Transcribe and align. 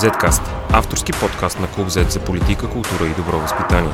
Zcast– 0.00 0.42
авторски 0.72 1.12
подкаст 1.12 1.60
на 1.60 1.66
Клуб 1.66 1.88
Z 1.88 2.08
за 2.08 2.20
политика, 2.20 2.70
култура 2.70 3.06
и 3.06 3.14
добро 3.14 3.38
възпитание. 3.38 3.92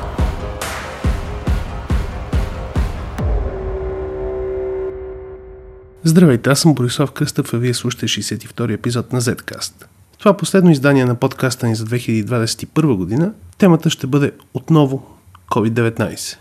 Здравейте, 6.04 6.50
аз 6.50 6.60
съм 6.60 6.74
Борислав 6.74 7.10
Кръстъв, 7.10 7.54
а 7.54 7.56
вие 7.56 7.74
слушате 7.74 8.08
62-и 8.08 8.72
епизод 8.72 9.12
на 9.12 9.20
Zcast. 9.20 9.84
Това 10.18 10.36
последно 10.36 10.70
издание 10.70 11.04
на 11.04 11.14
подкаста 11.14 11.66
ни 11.66 11.74
за 11.74 11.84
2021 11.84 12.96
година 12.96 13.32
темата 13.58 13.90
ще 13.90 14.06
бъде 14.06 14.32
отново 14.54 15.06
COVID-19. 15.50 16.36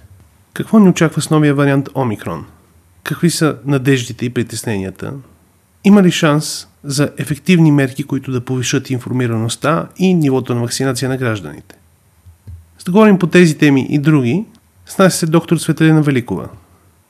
Какво 0.53 0.79
ни 0.79 0.89
очаква 0.89 1.21
с 1.21 1.29
новия 1.29 1.55
вариант 1.55 1.89
Омикрон? 1.95 2.45
Какви 3.03 3.29
са 3.29 3.57
надеждите 3.65 4.25
и 4.25 4.29
притесненията? 4.29 5.13
Има 5.83 6.03
ли 6.03 6.11
шанс 6.11 6.67
за 6.85 7.11
ефективни 7.17 7.71
мерки, 7.71 8.03
които 8.03 8.31
да 8.31 8.41
повишат 8.41 8.89
информираността 8.89 9.87
и 9.97 10.13
нивото 10.13 10.55
на 10.55 10.61
вакцинация 10.61 11.09
на 11.09 11.17
гражданите? 11.17 11.75
За 12.79 12.85
да 12.85 12.91
говорим 12.91 13.19
по 13.19 13.27
тези 13.27 13.57
теми 13.57 13.87
и 13.89 13.99
други, 13.99 14.45
с 14.85 14.97
нас 14.97 15.23
е 15.23 15.25
доктор 15.25 15.57
Светелина 15.57 16.01
Великова, 16.01 16.49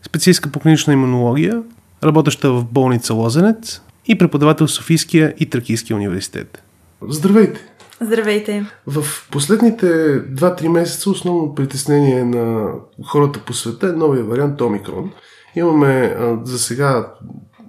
специалистка 0.01 0.51
по 0.51 0.59
клинична 0.59 0.93
имунология, 0.93 1.63
работеща 2.03 2.51
в 2.51 2.65
болница 2.65 3.13
Лозенец 3.13 3.81
и 4.05 4.17
преподавател 4.17 4.67
в 4.67 4.71
Софийския 4.71 5.33
и 5.39 5.49
Тракийския 5.49 5.97
университет. 5.97 6.63
Здравейте! 7.09 7.59
Здравейте! 8.01 8.65
В 8.87 9.05
последните 9.31 9.85
2-3 9.85 10.67
месеца 10.67 11.09
основно 11.09 11.55
притеснение 11.55 12.23
на 12.23 12.71
хората 13.05 13.39
по 13.39 13.53
света 13.53 13.87
е 13.87 13.91
новия 13.91 14.23
вариант 14.23 14.61
Омикрон. 14.61 15.11
Имаме 15.55 16.17
за 16.43 16.59
сега 16.59 17.07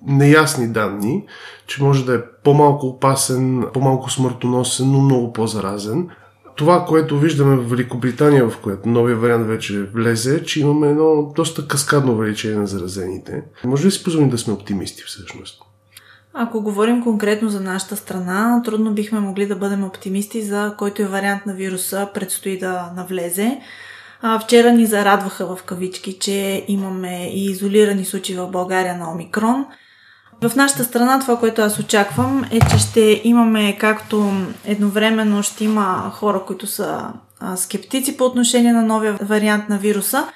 неясни 0.07 0.69
данни, 0.69 1.25
че 1.67 1.83
може 1.83 2.05
да 2.05 2.15
е 2.15 2.23
по-малко 2.45 2.87
опасен, 2.87 3.65
по-малко 3.75 4.11
смъртоносен, 4.11 4.93
но 4.93 5.01
много 5.01 5.33
по-заразен. 5.33 6.09
Това, 6.57 6.85
което 6.85 7.19
виждаме 7.19 7.57
в 7.57 7.71
Великобритания, 7.71 8.49
в 8.49 8.59
което 8.59 8.89
новия 8.89 9.17
вариант 9.17 9.47
вече 9.47 9.83
влезе, 9.83 10.37
е, 10.37 10.45
че 10.45 10.61
имаме 10.61 10.89
едно 10.89 11.33
доста 11.37 11.69
каскадно 11.69 12.13
увеличение 12.13 12.57
на 12.57 12.67
заразените. 12.67 13.43
Може 13.65 13.87
ли 13.87 13.91
си 13.91 14.05
позволим 14.05 14.31
да 14.31 14.39
сме 14.39 14.53
оптимисти 14.53 15.03
всъщност? 15.03 15.63
Ако 16.35 16.63
говорим 16.63 17.03
конкретно 17.03 17.49
за 17.49 17.61
нашата 17.61 17.97
страна, 17.97 18.63
трудно 18.65 18.95
бихме 18.95 19.21
могли 19.21 19.47
да 19.47 19.57
бъдем 19.57 19.85
оптимисти 19.85 20.43
за 20.43 20.75
който 20.79 21.03
е 21.03 21.07
вариант 21.07 21.47
на 21.47 21.55
вируса 21.55 22.09
предстои 22.15 22.59
да 22.59 22.93
навлезе. 22.97 23.61
А, 24.23 24.41
вчера 24.41 24.73
ни 24.73 24.87
зарадваха 24.87 25.57
в 25.57 25.63
кавички, 25.63 26.19
че 26.19 26.65
имаме 26.69 27.31
и 27.33 27.45
изолирани 27.45 28.05
случаи 28.05 28.37
в 28.37 28.51
България 28.51 28.97
на 28.97 29.11
Омикрон. 29.11 29.67
В 30.43 30.57
нашата 30.57 30.85
страна 30.85 31.21
това, 31.21 31.39
което 31.39 31.63
аз 31.63 31.79
очаквам 31.79 32.45
е, 32.51 32.59
че 32.71 32.79
ще 32.79 33.21
имаме 33.25 33.79
както 33.79 34.33
едновременно 34.65 35.43
ще 35.43 35.65
има 35.65 36.11
хора, 36.15 36.43
които 36.47 36.67
са 36.67 37.09
скептици 37.57 38.17
по 38.17 38.25
отношение 38.25 38.73
на 38.73 38.83
новия 38.83 39.19
вариант 39.23 39.69
на 39.69 39.79
вируса, 39.79 40.29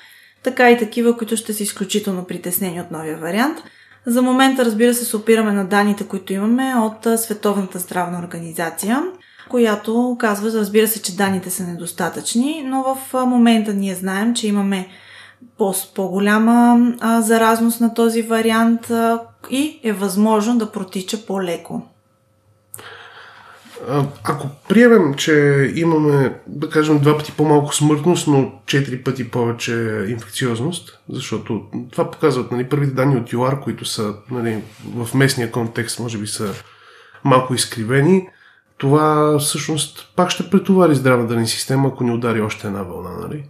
така 0.43 0.71
и 0.71 0.79
такива, 0.79 1.17
които 1.17 1.37
ще 1.37 1.53
са 1.53 1.63
изключително 1.63 2.25
притеснени 2.25 2.81
от 2.81 2.91
новия 2.91 3.19
вариант– 3.19 3.59
за 4.07 4.23
момента, 4.23 4.65
разбира 4.65 4.95
се, 4.95 5.05
се 5.05 5.17
опираме 5.17 5.53
на 5.53 5.65
данните, 5.65 6.07
които 6.07 6.33
имаме 6.33 6.75
от 6.77 7.21
Световната 7.21 7.79
здравна 7.79 8.19
организация, 8.19 9.03
която 9.49 10.17
казва, 10.19 10.61
разбира 10.61 10.89
се, 10.89 11.03
че 11.03 11.17
данните 11.17 11.51
са 11.51 11.63
недостатъчни, 11.63 12.63
но 12.67 12.83
в 12.83 13.13
момента 13.27 13.75
ние 13.75 13.95
знаем, 13.95 14.35
че 14.35 14.47
имаме 14.47 14.89
по-голяма 15.95 16.79
заразност 17.21 17.81
на 17.81 17.95
този 17.95 18.23
вариант 18.23 18.91
и 19.51 19.81
е 19.85 19.93
възможно 19.93 20.59
да 20.59 20.73
протича 20.73 21.27
по-леко. 21.27 21.83
Ако 24.25 24.49
приемем, 24.69 25.15
че 25.15 25.33
имаме, 25.75 26.41
да 26.47 26.71
кажем, 26.71 26.99
два 26.99 27.19
пъти 27.19 27.33
по-малко 27.33 27.75
смъртност, 27.75 28.27
но 28.29 28.53
четири 28.67 29.03
пъти 29.03 29.31
повече 29.31 30.07
инфекциозност, 30.09 31.01
защото 31.09 31.63
това 31.91 32.11
показват 32.11 32.53
нали, 32.53 32.69
първите 32.69 32.95
данни 32.95 33.17
от 33.17 33.33
ЮАР, 33.33 33.61
които 33.61 33.85
са 33.85 34.15
нали, 34.31 34.63
в 34.97 35.15
местния 35.15 35.51
контекст, 35.51 36.01
може 36.01 36.19
би 36.19 36.27
са 36.27 36.53
малко 37.25 37.55
изкривени, 37.55 38.29
това 38.79 39.39
всъщност 39.39 40.13
пак 40.17 40.31
ще 40.31 40.51
претовари 40.51 40.95
здравната 40.95 41.37
ни 41.37 41.47
система, 41.47 41.89
ако 41.89 42.05
ни 42.05 42.13
удари 42.13 42.41
още 42.41 42.67
една 42.67 42.83
вълна, 42.83 43.11
нали? 43.11 43.45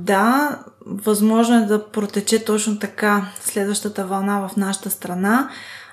Да, 0.00 0.58
възможно 0.86 1.56
е 1.56 1.66
да 1.66 1.90
протече 1.90 2.44
точно 2.44 2.78
така 2.78 3.26
следващата 3.40 4.06
вълна 4.06 4.48
в 4.48 4.56
нашата 4.56 4.90
страна. 4.90 5.48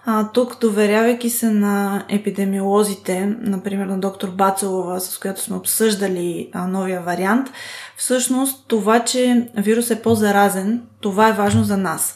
А, 0.06 0.32
тук, 0.32 0.58
доверявайки 0.62 1.30
се 1.30 1.50
на 1.50 2.06
епидемиолозите, 2.10 3.36
например 3.40 3.86
на 3.86 4.00
доктор 4.00 4.30
Бацелова, 4.30 5.00
с 5.00 5.18
която 5.18 5.42
сме 5.42 5.56
обсъждали 5.56 6.50
а, 6.54 6.68
новия 6.68 7.02
вариант, 7.02 7.50
всъщност 7.98 8.66
това, 8.68 9.04
че 9.04 9.50
вирус 9.58 9.92
е 9.92 10.02
по-заразен, 10.02 10.82
това 11.02 11.30
е 11.30 11.34
важно 11.34 11.64
за 11.64 11.78
нас. 11.78 12.16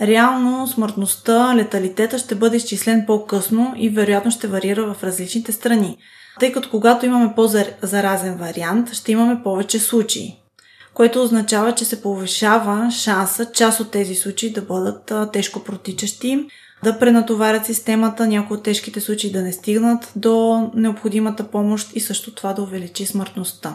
Реално 0.00 0.66
смъртността, 0.66 1.56
леталитета 1.56 2.18
ще 2.18 2.34
бъде 2.34 2.56
изчислен 2.56 3.04
по-късно 3.06 3.74
и 3.76 3.90
вероятно 3.90 4.30
ще 4.30 4.48
варира 4.48 4.94
в 4.94 5.04
различните 5.04 5.52
страни. 5.52 5.98
Тъй 6.40 6.52
като 6.52 6.70
когато 6.70 7.06
имаме 7.06 7.32
по-заразен 7.36 8.36
вариант, 8.36 8.92
ще 8.92 9.12
имаме 9.12 9.42
повече 9.42 9.78
случаи 9.78 10.43
което 10.94 11.22
означава, 11.22 11.74
че 11.74 11.84
се 11.84 12.02
повишава 12.02 12.90
шанса 12.90 13.52
част 13.52 13.80
от 13.80 13.90
тези 13.90 14.14
случаи 14.14 14.52
да 14.52 14.62
бъдат 14.62 15.32
тежко 15.32 15.64
протичащи, 15.64 16.46
да 16.84 16.98
пренатоварят 16.98 17.66
системата, 17.66 18.26
някои 18.26 18.56
от 18.56 18.62
тежките 18.62 19.00
случаи 19.00 19.32
да 19.32 19.42
не 19.42 19.52
стигнат 19.52 20.12
до 20.16 20.70
необходимата 20.74 21.50
помощ 21.50 21.96
и 21.96 22.00
също 22.00 22.34
това 22.34 22.52
да 22.52 22.62
увеличи 22.62 23.06
смъртността. 23.06 23.74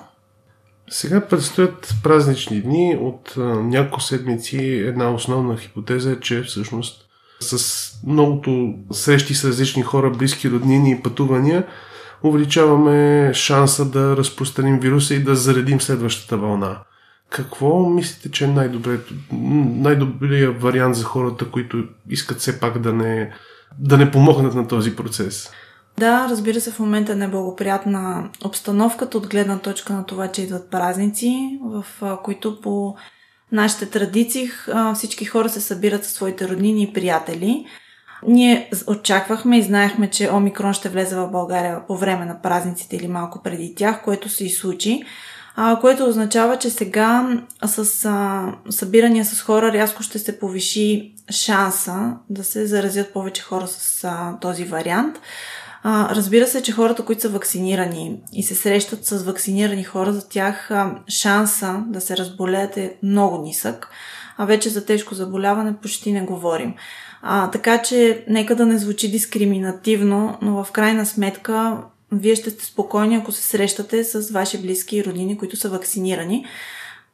Сега 0.90 1.28
предстоят 1.28 1.94
празнични 2.04 2.62
дни. 2.62 2.98
От 3.02 3.34
няколко 3.64 4.02
седмици 4.02 4.58
една 4.58 5.14
основна 5.14 5.58
хипотеза 5.58 6.12
е, 6.12 6.20
че 6.20 6.44
всъщност 6.44 7.06
с 7.40 7.92
многото 8.08 8.74
срещи 8.92 9.36
с 9.36 9.46
различни 9.46 9.84
хора, 9.84 10.12
близки 10.12 10.50
роднини 10.50 10.92
и 10.92 11.02
пътувания, 11.02 11.68
увеличаваме 12.24 13.32
шанса 13.34 13.86
да 13.86 14.18
разпространим 14.18 14.80
вируса 14.80 15.14
и 15.14 15.24
да 15.24 15.36
заредим 15.36 15.82
следващата 15.82 16.38
вълна. 16.38 16.78
Какво 17.30 17.90
мислите, 17.90 18.32
че 18.32 18.46
е 18.46 18.48
най-добрият, 19.32 20.62
вариант 20.62 20.96
за 20.96 21.04
хората, 21.04 21.52
които 21.52 21.84
искат 22.10 22.40
все 22.40 22.60
пак 22.60 22.80
да 22.80 22.94
не, 22.94 23.32
да 23.80 23.98
не 23.98 24.12
помогнат 24.12 24.56
на 24.56 24.68
този 24.68 24.96
процес? 24.96 25.52
Да, 25.98 26.28
разбира 26.30 26.62
се, 26.62 26.72
в 26.72 26.80
момента 26.80 27.12
е 27.12 27.16
неблагоприятна 27.16 28.30
обстановката 28.46 29.18
от 29.18 29.28
гледна 29.28 29.60
точка 29.60 29.94
на 29.94 30.06
това, 30.06 30.28
че 30.28 30.42
идват 30.42 30.70
празници, 30.70 31.60
в 31.64 31.86
които 32.24 32.62
по 32.62 32.96
нашите 33.52 33.86
традиции 33.86 34.50
всички 34.96 35.26
хора 35.26 35.50
се 35.50 35.62
събират 35.62 36.06
със 36.06 36.14
своите 36.14 36.50
роднини 36.50 36.84
и 36.84 36.94
приятели. 36.94 37.66
Ние 38.28 38.70
очаквахме 38.88 39.58
и 39.58 39.64
знаехме, 39.64 40.10
че 40.10 40.32
Омикрон 40.32 40.74
ще 40.74 40.90
влезе 40.90 41.16
в 41.16 41.32
България 41.32 41.88
по 41.88 41.98
време 41.98 42.26
на 42.26 42.42
празниците 42.42 42.96
или 42.96 43.08
малко 43.08 43.44
преди 43.44 43.76
тях, 43.76 44.04
което 44.04 44.30
се 44.30 44.46
и 44.46 44.50
случи 44.50 45.04
а, 45.56 45.80
което 45.80 46.06
означава, 46.06 46.58
че 46.58 46.70
сега 46.70 47.42
с 47.66 48.06
а, 48.06 48.46
събирания 48.70 49.26
с 49.26 49.42
хора 49.42 49.74
рязко 49.74 50.04
ще 50.04 50.20
се 50.20 50.40
повиши 50.40 51.14
шанса 51.32 52.14
да 52.30 52.44
се 52.44 52.68
заразят 52.68 53.14
повече 53.14 53.42
хора 53.42 53.68
с 53.68 54.04
а, 54.04 54.38
този 54.42 54.64
вариант. 54.64 55.20
А, 55.84 56.16
разбира 56.16 56.48
се, 56.48 56.64
че 56.64 56.72
хората, 56.72 57.06
които 57.06 57.22
са 57.22 57.30
вакцинирани 57.30 58.20
и 58.34 58.44
се 58.44 58.56
срещат 58.56 59.06
с 59.06 59.24
вакцинирани 59.24 59.84
хора, 59.84 60.14
за 60.14 60.30
тях 60.30 60.72
а, 60.72 60.96
шанса 61.08 61.84
да 61.88 62.02
се 62.02 62.18
разболеят 62.18 62.78
е 62.78 62.96
много 63.04 63.38
нисък, 63.38 63.90
а 64.38 64.46
вече 64.46 64.70
за 64.70 64.86
тежко 64.86 65.16
заболяване 65.16 65.78
почти 65.82 66.12
не 66.12 66.22
говорим. 66.22 66.74
А, 67.22 67.52
така 67.52 67.82
че 67.82 68.26
нека 68.28 68.56
да 68.56 68.66
не 68.66 68.78
звучи 68.78 69.12
дискриминативно, 69.12 70.38
но 70.42 70.64
в 70.64 70.72
крайна 70.72 71.06
сметка 71.06 71.78
вие 72.12 72.36
ще 72.36 72.50
сте 72.50 72.66
спокойни, 72.66 73.16
ако 73.16 73.32
се 73.32 73.42
срещате 73.42 74.04
с 74.04 74.32
ваши 74.32 74.62
близки 74.62 74.98
и 74.98 75.06
родини, 75.06 75.38
които 75.38 75.58
са 75.58 75.70
вакцинирани. 75.70 76.46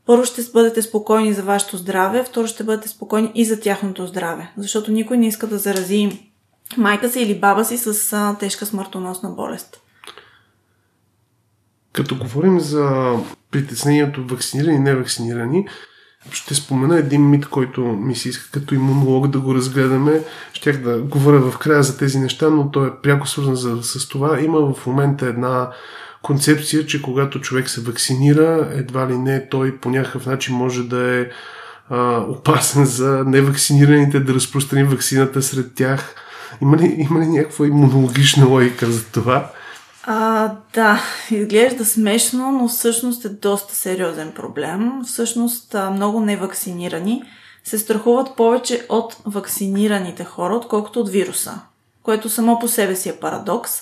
Първо 0.05 0.25
ще 0.25 0.41
бъдете 0.53 0.81
спокойни 0.81 1.33
за 1.33 1.43
вашето 1.43 1.77
здраве, 1.77 2.23
второ 2.23 2.47
ще 2.47 2.63
бъдете 2.63 2.89
спокойни 2.89 3.31
и 3.35 3.45
за 3.45 3.59
тяхното 3.59 4.07
здраве, 4.07 4.51
защото 4.57 4.91
никой 4.91 5.17
не 5.17 5.27
иска 5.27 5.47
да 5.47 5.57
зарази 5.57 6.27
майка 6.77 7.09
си 7.09 7.21
или 7.21 7.39
баба 7.39 7.65
си 7.65 7.77
с 7.77 8.35
тежка 8.39 8.65
смъртоносна 8.65 9.29
болест. 9.29 9.81
Като 11.93 12.17
говорим 12.17 12.59
за 12.59 13.15
притеснението 13.51 14.27
вакцинирани 14.27 14.75
и 14.75 14.79
невакцинирани, 14.79 15.67
ще 16.31 16.55
спомена 16.55 16.97
един 16.97 17.29
мит, 17.29 17.45
който 17.45 17.81
ми 17.81 18.15
се 18.15 18.29
иска 18.29 18.51
като 18.51 18.75
имунолог 18.75 19.27
да 19.27 19.39
го 19.39 19.55
разгледаме. 19.55 20.21
Щях 20.53 20.81
да 20.81 20.97
говоря 20.97 21.39
в 21.39 21.57
края 21.57 21.83
за 21.83 21.97
тези 21.97 22.19
неща, 22.19 22.49
но 22.49 22.71
той 22.71 22.87
е 22.87 22.91
пряко 23.03 23.27
свързан 23.27 23.55
за, 23.55 23.83
с 23.83 24.07
това. 24.07 24.39
Има 24.39 24.73
в 24.73 24.85
момента 24.87 25.25
една 25.25 25.69
концепция, 26.21 26.85
че 26.85 27.01
когато 27.01 27.41
човек 27.41 27.69
се 27.69 27.81
вакцинира, 27.81 28.69
едва 28.71 29.07
ли 29.07 29.17
не 29.17 29.49
той 29.49 29.77
по 29.77 29.89
някакъв 29.89 30.25
начин 30.25 30.55
може 30.55 30.83
да 30.83 31.19
е 31.19 31.25
а, 31.89 32.17
опасен 32.17 32.85
за 32.85 33.23
невакцинираните, 33.25 34.19
да 34.19 34.33
разпространи 34.33 34.83
вакцината 34.83 35.41
сред 35.41 35.75
тях. 35.75 36.15
Има 36.61 36.77
ли, 36.77 36.95
има 36.97 37.19
ли 37.19 37.27
някаква 37.27 37.67
имунологична 37.67 38.45
логика 38.45 38.85
за 38.85 39.05
това? 39.05 39.51
А, 40.07 40.51
да, 40.73 41.01
изглежда 41.31 41.85
смешно, 41.85 42.51
но 42.51 42.67
всъщност 42.67 43.25
е 43.25 43.29
доста 43.29 43.75
сериозен 43.75 44.31
проблем. 44.31 44.91
Всъщност 45.05 45.75
много 45.91 46.19
невакцинирани 46.19 47.23
се 47.63 47.79
страхуват 47.79 48.35
повече 48.35 48.85
от 48.89 49.17
вакцинираните 49.25 50.23
хора, 50.23 50.55
отколкото 50.55 50.99
от 50.99 51.09
вируса, 51.09 51.59
което 52.03 52.29
само 52.29 52.59
по 52.59 52.67
себе 52.67 52.95
си 52.95 53.09
е 53.09 53.15
парадокс. 53.15 53.81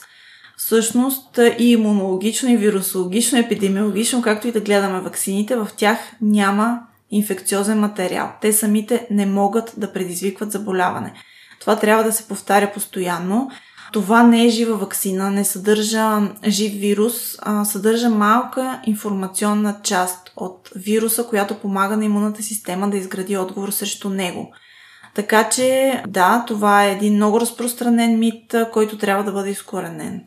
Всъщност 0.58 1.40
и 1.60 1.72
имунологично, 1.72 2.50
и 2.50 2.58
вирусологично, 2.58 3.38
и 3.38 3.42
епидемиологично, 3.42 4.22
както 4.22 4.48
и 4.48 4.52
да 4.52 4.62
гледаме 4.62 5.00
вакцините, 5.00 5.56
в 5.56 5.68
тях 5.78 6.00
няма 6.22 6.80
инфекциозен 7.12 7.80
материал. 7.80 8.31
Те 8.42 8.54
самите 8.54 9.08
не 9.12 9.25
могат 9.25 9.74
да 9.78 9.94
предизвикват 9.94 10.52
заболяване. 10.52 11.14
Това 11.60 11.80
трябва 11.80 12.04
да 12.04 12.12
се 12.12 12.28
повтаря 12.28 12.72
постоянно. 12.74 13.52
Това 13.94 14.24
не 14.24 14.45
е 14.45 14.50
жива 14.50 14.75
вакцина, 14.78 15.31
не 15.31 15.45
съдържа 15.45 16.22
жив 16.48 16.74
вирус, 16.74 17.38
а 17.42 17.66
съдържа 17.66 18.10
малка 18.10 18.81
информационна 18.86 19.80
част 19.84 20.31
от 20.36 20.69
вируса, 20.75 21.28
която 21.28 21.60
помага 21.60 21.98
на 21.98 22.06
имунната 22.06 22.44
система 22.44 22.90
да 22.90 22.98
изгради 22.98 23.38
отговор 23.38 23.69
срещу 23.69 24.10
него. 24.10 24.54
Така 25.16 25.50
че, 25.50 26.01
да, 26.07 26.44
това 26.48 26.86
е 26.86 26.92
един 26.92 27.16
много 27.16 27.40
разпространен 27.40 28.19
мит, 28.19 28.56
който 28.74 28.98
трябва 28.98 29.24
да 29.24 29.31
бъде 29.31 29.50
изкоренен. 29.50 30.24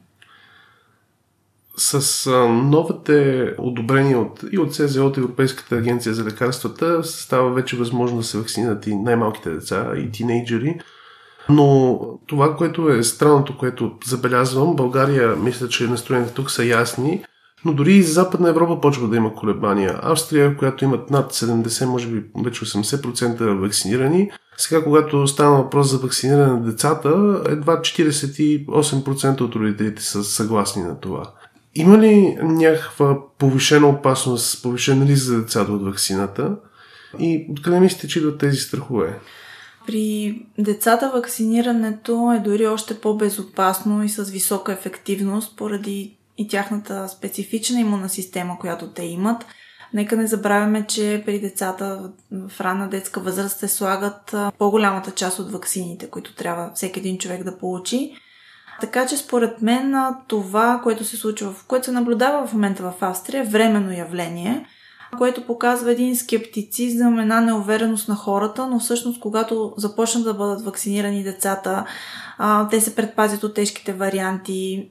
С 1.76 2.30
новите 2.48 3.46
одобрения 3.58 4.18
от, 4.18 4.44
и 4.52 4.58
от 4.58 4.74
СЗО, 4.74 5.06
от 5.06 5.16
Европейската 5.16 5.76
агенция 5.76 6.14
за 6.14 6.24
лекарствата, 6.24 7.04
става 7.04 7.50
вече 7.50 7.76
възможно 7.76 8.18
да 8.18 8.24
се 8.24 8.38
вакцинират 8.38 8.86
и 8.86 8.94
най-малките 8.94 9.50
деца, 9.50 9.92
и 9.96 10.10
тинейджери. 10.10 10.80
Но 11.48 12.00
това, 12.26 12.56
което 12.56 12.90
е 12.90 13.02
странното, 13.02 13.58
което 13.58 13.92
забелязвам, 14.06 14.76
България, 14.76 15.36
мисля, 15.36 15.68
че 15.68 15.86
настроенията 15.86 16.34
тук 16.34 16.50
са 16.50 16.64
ясни, 16.64 17.24
но 17.64 17.72
дори 17.72 17.94
и 17.94 18.02
Западна 18.02 18.48
Европа 18.48 18.80
почва 18.80 19.08
да 19.08 19.16
има 19.16 19.34
колебания. 19.34 19.98
Австрия, 20.02 20.56
която 20.56 20.84
имат 20.84 21.10
над 21.10 21.32
70, 21.32 21.84
може 21.84 22.06
би 22.06 22.24
вече 22.44 22.64
80% 22.64 23.60
вакцинирани, 23.60 24.30
сега, 24.56 24.84
когато 24.84 25.26
стана 25.26 25.56
въпрос 25.56 25.90
за 25.90 25.98
вакциниране 25.98 26.46
на 26.46 26.62
децата, 26.62 27.42
едва 27.48 27.80
48% 27.80 29.40
от 29.40 29.54
родителите 29.54 30.02
са 30.02 30.24
съгласни 30.24 30.82
на 30.82 31.00
това. 31.00 31.22
Има 31.74 31.98
ли 31.98 32.36
някаква 32.42 33.18
повишена 33.38 33.88
опасност, 33.88 34.62
повишен 34.62 35.06
риск 35.06 35.24
за 35.24 35.40
децата 35.40 35.72
от 35.72 35.84
вакцината? 35.84 36.56
И 37.18 37.46
откъде 37.50 37.80
мислите, 37.80 38.08
че 38.08 38.18
идват 38.18 38.38
тези 38.38 38.56
страхове? 38.56 39.18
При 39.86 40.42
децата 40.58 41.10
вакцинирането 41.14 42.34
е 42.36 42.40
дори 42.40 42.66
още 42.66 43.00
по-безопасно 43.00 44.04
и 44.04 44.08
с 44.08 44.22
висока 44.22 44.72
ефективност, 44.72 45.56
поради 45.56 46.16
и 46.38 46.48
тяхната 46.48 47.08
специфична 47.08 47.80
имунна 47.80 48.08
система, 48.08 48.58
която 48.58 48.88
те 48.88 49.02
имат. 49.02 49.46
Нека 49.94 50.16
не 50.16 50.26
забравяме, 50.26 50.86
че 50.86 51.22
при 51.26 51.40
децата 51.40 52.10
в 52.32 52.60
ранна 52.60 52.88
детска 52.88 53.20
възраст 53.20 53.58
се 53.58 53.68
слагат 53.68 54.34
по-голямата 54.58 55.10
част 55.10 55.38
от 55.38 55.52
ваксините, 55.52 56.10
които 56.10 56.34
трябва 56.34 56.70
всеки 56.74 57.00
един 57.00 57.18
човек 57.18 57.42
да 57.42 57.58
получи. 57.58 58.12
Така 58.80 59.06
че 59.06 59.16
според 59.16 59.62
мен 59.62 59.94
това, 60.26 60.80
което 60.82 61.04
се 61.04 61.16
случва, 61.16 61.54
което 61.68 61.84
се 61.84 61.92
наблюдава 61.92 62.46
в 62.46 62.52
момента 62.52 62.82
в 62.82 62.94
Австрия, 63.00 63.40
е 63.40 63.46
временно 63.46 63.92
явление, 63.92 64.66
което 65.18 65.46
показва 65.46 65.92
един 65.92 66.16
скептицизъм, 66.16 67.18
една 67.18 67.40
неувереност 67.40 68.08
на 68.08 68.14
хората, 68.14 68.66
но 68.66 68.78
всъщност 68.78 69.20
когато 69.20 69.74
започнат 69.76 70.24
да 70.24 70.34
бъдат 70.34 70.64
вакцинирани 70.64 71.22
децата, 71.22 71.84
те 72.70 72.80
се 72.80 72.94
предпазят 72.94 73.44
от 73.44 73.54
тежките 73.54 73.92
варианти, 73.92 74.88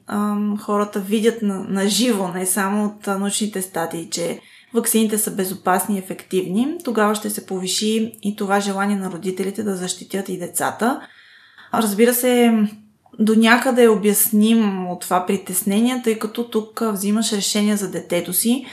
хората 0.62 1.00
видят 1.00 1.42
на, 1.42 1.60
на 1.60 1.88
живо, 1.88 2.28
не 2.28 2.46
само 2.46 2.86
от 2.86 3.08
научните 3.08 3.62
статии, 3.62 4.10
че 4.12 4.40
вакцините 4.74 5.18
са 5.18 5.32
безопасни 5.32 5.96
и 5.96 6.00
ефективни, 6.00 6.76
тогава 6.84 7.16
ще 7.16 7.30
се 7.30 7.46
повиши 7.46 8.12
и 8.24 8.36
това 8.36 8.60
желание 8.60 8.96
на 8.96 9.12
родителите 9.12 9.64
да 9.64 9.76
защитят 9.76 10.30
и 10.30 10.40
децата. 10.40 11.02
Разбира 11.74 12.14
се, 12.14 12.64
до 13.20 13.36
някъде 13.36 13.84
е 13.84 13.90
обясним 13.90 14.88
от 14.88 15.02
това 15.02 15.26
притеснение, 15.26 16.02
тъй 16.04 16.20
като 16.20 16.50
тук 16.50 16.82
взимаш 16.92 17.34
решение 17.34 17.78
за 17.78 17.92
детето 17.92 18.34
си, 18.34 18.66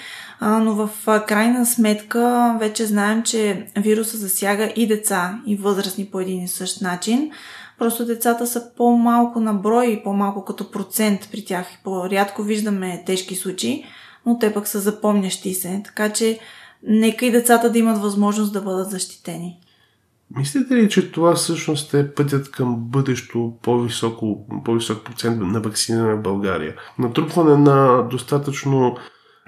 но 0.43 0.75
в 0.75 0.91
крайна 1.29 1.67
сметка 1.67 2.57
вече 2.61 2.87
знаем, 2.87 3.23
че 3.23 3.67
вируса 3.79 4.17
засяга 4.17 4.73
и 4.77 4.87
деца, 4.87 5.41
и 5.47 5.57
възрастни 5.57 6.07
по 6.07 6.21
един 6.21 6.43
и 6.43 6.49
същ 6.49 6.81
начин. 6.81 7.31
Просто 7.79 8.07
децата 8.07 8.47
са 8.47 8.71
по-малко 8.77 9.41
на 9.41 9.55
брой 9.55 9.87
и 9.87 10.03
по-малко 10.03 10.45
като 10.45 10.71
процент 10.71 11.29
при 11.33 11.45
тях. 11.45 11.67
По-рядко 11.85 12.43
виждаме 12.43 13.03
тежки 13.07 13.35
случаи, 13.35 13.85
но 14.27 14.39
те 14.39 14.55
пък 14.55 14.69
са 14.69 14.81
запомнящи 14.81 15.55
се. 15.55 15.83
Така 15.85 16.13
че 16.13 16.39
нека 16.83 17.27
и 17.27 17.31
децата 17.31 17.71
да 17.71 17.79
имат 17.79 17.99
възможност 17.99 18.53
да 18.53 18.63
бъдат 18.63 18.91
защитени. 18.91 19.59
Мислите 20.37 20.75
ли, 20.75 20.91
че 20.91 21.13
това 21.13 21.35
всъщност 21.35 21.95
е 21.95 22.15
пътят 22.15 22.51
към 22.51 22.77
бъдещо 22.79 23.53
по-високо, 23.63 24.47
по-висок 24.65 25.05
процент 25.05 25.41
на 25.41 25.61
вакциниране 25.61 26.15
в 26.15 26.23
България? 26.23 26.75
Натрупване 26.99 27.57
на 27.57 28.09
достатъчно 28.11 28.97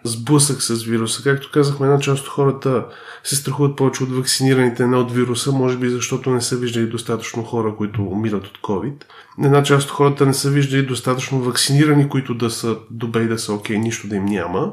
сблъсък 0.05 0.63
с 0.63 0.83
вируса. 0.83 1.23
Както 1.23 1.51
казахме, 1.51 1.87
една 1.87 2.01
част 2.01 2.23
от 2.23 2.29
хората 2.29 2.87
се 3.25 3.37
страхуват 3.37 3.77
повече 3.77 4.03
от 4.03 4.17
вакцинираните, 4.17 4.87
не 4.87 4.97
от 4.97 5.13
вируса, 5.13 5.53
може 5.53 5.79
би 5.79 5.89
защото 5.89 6.31
не 6.31 6.41
са 6.41 6.57
виждали 6.57 6.87
достатъчно 6.87 7.45
хора, 7.45 7.75
които 7.77 8.03
умират 8.03 8.47
от 8.47 8.59
COVID. 8.63 9.05
Една 9.45 9.63
част 9.63 9.87
от 9.87 9.93
хората 9.93 10.27
не 10.27 10.35
са 10.35 10.51
виждали 10.51 10.87
достатъчно 10.87 11.41
вакцинирани, 11.41 12.09
които 12.09 12.35
да 12.35 12.51
са 12.51 12.77
добре 12.91 13.23
и 13.23 13.29
да 13.29 13.39
са 13.39 13.53
окей, 13.53 13.79
нищо 13.79 14.09
да 14.09 14.17
им 14.17 14.25
няма 14.25 14.73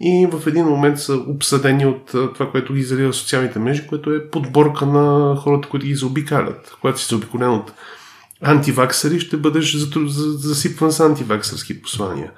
и 0.00 0.28
в 0.32 0.46
един 0.46 0.64
момент 0.64 0.98
са 0.98 1.14
обсъдени 1.14 1.86
от 1.86 2.06
това, 2.06 2.50
което 2.50 2.74
ги 2.74 2.82
залива 2.82 3.12
социалните 3.12 3.58
мрежи, 3.58 3.86
което 3.86 4.12
е 4.12 4.30
подборка 4.30 4.86
на 4.86 5.36
хората, 5.36 5.68
които 5.68 5.86
ги 5.86 5.94
заобикалят. 5.94 6.76
Когато 6.80 7.00
си 7.00 7.06
заобиколен 7.08 7.50
от 7.50 7.72
антиваксари, 8.42 9.20
ще 9.20 9.36
бъдеш 9.36 9.76
засипван 9.76 10.92
с 10.92 11.00
антиваксърски 11.00 11.82
послания. 11.82 12.32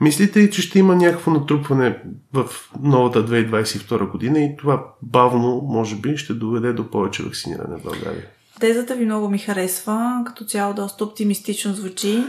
Мислите 0.00 0.40
ли, 0.40 0.50
че 0.50 0.62
ще 0.62 0.78
има 0.78 0.96
някакво 0.96 1.30
натрупване 1.30 1.98
в 2.32 2.46
новата 2.82 3.26
2022 3.26 4.10
година 4.10 4.40
и 4.40 4.56
това 4.56 4.84
бавно, 5.02 5.60
може 5.68 5.96
би, 5.96 6.16
ще 6.16 6.34
доведе 6.34 6.72
до 6.72 6.90
повече 6.90 7.22
вакциниране 7.22 7.76
в 7.76 7.82
България? 7.82 8.26
Тезата 8.60 8.94
ви 8.94 9.04
много 9.04 9.28
ми 9.28 9.38
харесва, 9.38 10.22
като 10.26 10.44
цяло 10.44 10.74
доста 10.74 11.04
оптимистично 11.04 11.74
звучи. 11.74 12.24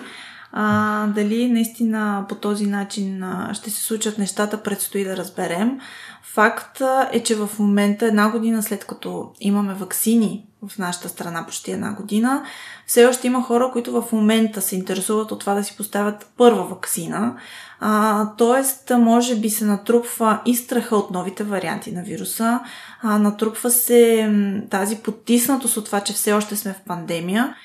А, 0.57 1.07
дали 1.07 1.47
наистина 1.51 2.25
по 2.29 2.35
този 2.35 2.65
начин 2.65 3.23
ще 3.53 3.69
се 3.69 3.81
случат 3.81 4.17
нещата, 4.17 4.63
предстои 4.63 5.03
да 5.03 5.17
разберем. 5.17 5.79
Факт 6.23 6.81
е, 7.11 7.23
че 7.23 7.35
в 7.35 7.49
момента, 7.59 8.05
една 8.05 8.29
година 8.29 8.63
след 8.63 8.85
като 8.85 9.31
имаме 9.39 9.73
вакцини 9.73 10.45
в 10.67 10.77
нашата 10.77 11.09
страна, 11.09 11.45
почти 11.45 11.71
една 11.71 11.93
година, 11.93 12.43
все 12.87 13.05
още 13.05 13.27
има 13.27 13.43
хора, 13.43 13.69
които 13.73 14.01
в 14.01 14.11
момента 14.11 14.61
се 14.61 14.75
интересуват 14.75 15.31
от 15.31 15.39
това 15.39 15.53
да 15.53 15.63
си 15.63 15.77
поставят 15.77 16.31
първа 16.37 16.63
вакцина. 16.63 17.35
А, 17.79 18.25
тоест, 18.37 18.91
може 18.99 19.35
би 19.35 19.49
се 19.49 19.65
натрупва 19.65 20.41
и 20.45 20.55
страха 20.55 20.95
от 20.95 21.11
новите 21.11 21.43
варианти 21.43 21.91
на 21.91 22.03
вируса, 22.03 22.59
а, 23.01 23.19
натрупва 23.19 23.71
се 23.71 24.31
тази 24.69 24.95
потиснатост 24.95 25.77
от 25.77 25.85
това, 25.85 26.01
че 26.01 26.13
все 26.13 26.33
още 26.33 26.55
сме 26.55 26.73
в 26.73 26.87
пандемия 26.87 27.55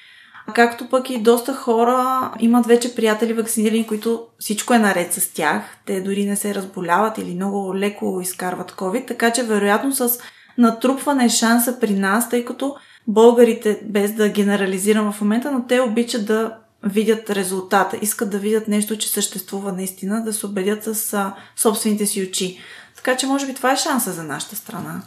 Както 0.54 0.88
пък 0.88 1.11
и 1.11 1.23
доста 1.23 1.54
хора 1.54 2.30
имат 2.40 2.66
вече 2.66 2.94
приятели 2.94 3.32
вакцинирани, 3.32 3.87
които 3.87 4.26
всичко 4.38 4.75
е 4.75 4.78
наред 4.78 5.12
с 5.12 5.32
тях. 5.35 5.62
Те 5.87 6.00
дори 6.00 6.25
не 6.25 6.37
се 6.37 6.54
разболяват 6.54 7.18
или 7.18 7.35
много 7.35 7.75
леко 7.76 8.20
изкарват 8.23 8.73
COVID, 8.73 9.06
така 9.06 9.32
че 9.32 9.42
вероятно 9.42 9.92
с 9.92 10.18
натрупване 10.59 11.28
шанса 11.28 11.80
при 11.80 11.94
нас, 11.94 12.30
тъй 12.30 12.44
като 12.44 12.76
българите, 13.09 13.80
без 13.85 14.12
да 14.12 14.28
генерализирам 14.28 15.12
в 15.12 15.20
момента, 15.20 15.52
но 15.52 15.66
те 15.66 15.80
обичат 15.80 16.26
да 16.26 16.56
видят 16.85 17.30
резултата, 17.30 17.99
искат 18.02 18.30
да 18.30 18.38
видят 18.38 18.68
нещо, 18.68 18.99
че 18.99 19.09
съществува 19.09 19.73
наистина, 19.73 20.25
да 20.25 20.32
се 20.32 20.47
убедят 20.47 20.85
с 20.85 21.32
собствените 21.56 22.06
си 22.06 22.23
очи. 22.23 22.59
Така 22.97 23.16
че 23.16 23.26
може 23.26 23.47
би 23.47 23.54
това 23.54 23.73
е 23.73 23.76
шанса 23.76 24.12
за 24.12 24.23
нашата 24.23 24.56
страна. 24.56 25.02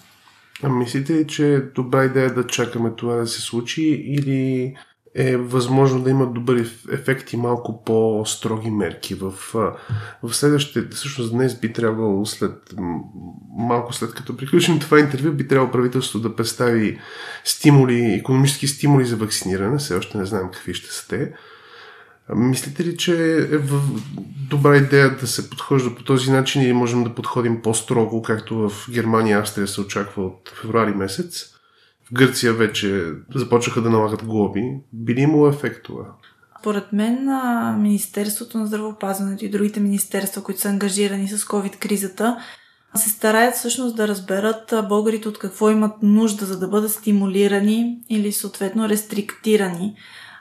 А 0.64 0.70
мислите 0.70 1.14
ли, 1.14 1.28
че 1.28 1.54
е 1.54 1.60
добра 1.60 2.06
идея 2.06 2.34
да 2.34 2.48
чакаме 2.48 2.92
това 2.98 3.16
да 3.16 3.28
се 3.28 3.42
случи 3.42 3.84
или 3.84 4.74
е 5.16 5.38
възможно 5.38 6.04
да 6.04 6.10
има 6.10 6.26
добър 6.26 6.66
ефект 6.92 7.34
и 7.34 7.38
малко 7.38 7.84
по-строги 7.84 8.72
мерки. 8.72 9.16
В, 9.16 9.34
в 10.24 10.34
следващите, 10.34 10.96
всъщност 10.96 11.32
днес 11.32 11.60
би 11.60 11.74
трябвало 11.74 12.26
след, 12.26 12.74
малко 13.58 13.94
след 13.94 14.14
като 14.14 14.38
приключим 14.38 14.80
това 14.80 15.00
интервю, 15.00 15.32
би 15.32 15.48
трябвало 15.48 15.72
правителството 15.72 16.30
да 16.30 16.36
представи 16.36 17.00
стимули, 17.44 18.14
економически 18.20 18.68
стимули 18.68 19.06
за 19.06 19.16
вакциниране, 19.16 19.78
все 19.78 19.96
още 19.96 20.18
не 20.18 20.26
знаем 20.26 20.50
какви 20.54 20.74
ще 20.74 20.94
са 20.94 21.08
те. 21.08 21.34
Мислите 22.36 22.86
ли, 22.86 22.98
че 22.98 23.38
е 23.38 23.58
добра 24.50 24.78
идея 24.78 25.18
да 25.18 25.28
се 25.28 25.50
подхожда 25.50 25.96
по 25.96 26.04
този 26.04 26.32
начин 26.32 26.62
или 26.62 26.74
можем 26.74 27.04
да 27.04 27.16
подходим 27.16 27.62
по-строго, 27.62 28.22
както 28.22 28.70
в 28.70 28.92
Германия 28.92 29.38
и 29.38 29.40
Австрия 29.40 29.68
се 29.68 29.82
очаква 29.82 30.26
от 30.26 30.54
февруари 30.62 30.92
месец? 30.92 31.53
В 32.06 32.14
Гърция 32.14 32.54
вече 32.54 33.12
започнаха 33.36 33.82
да 33.82 33.90
налагат 33.90 34.26
глоби. 34.26 34.74
Би 34.94 35.16
ли 35.16 35.22
имало 35.22 35.48
ефект 35.48 35.84
това? 35.84 36.06
Поред 36.64 36.94
мен 36.94 37.30
Министерството 37.82 38.58
на 38.58 38.68
здравеопазването 38.68 39.46
и 39.46 39.50
другите 39.50 39.80
министерства, 39.80 40.44
които 40.44 40.62
са 40.62 40.70
ангажирани 40.70 41.28
с 41.28 41.46
COVID-кризата, 41.46 42.38
се 42.96 43.10
стараят 43.10 43.56
всъщност 43.56 43.96
да 43.96 44.08
разберат 44.08 44.74
българите 44.90 45.28
от 45.28 45.40
какво 45.40 45.70
имат 45.70 45.92
нужда, 46.02 46.46
за 46.46 46.60
да 46.60 46.68
бъдат 46.68 46.92
стимулирани 46.92 47.98
или 48.10 48.32
съответно 48.32 48.90
рестриктирани 48.90 49.96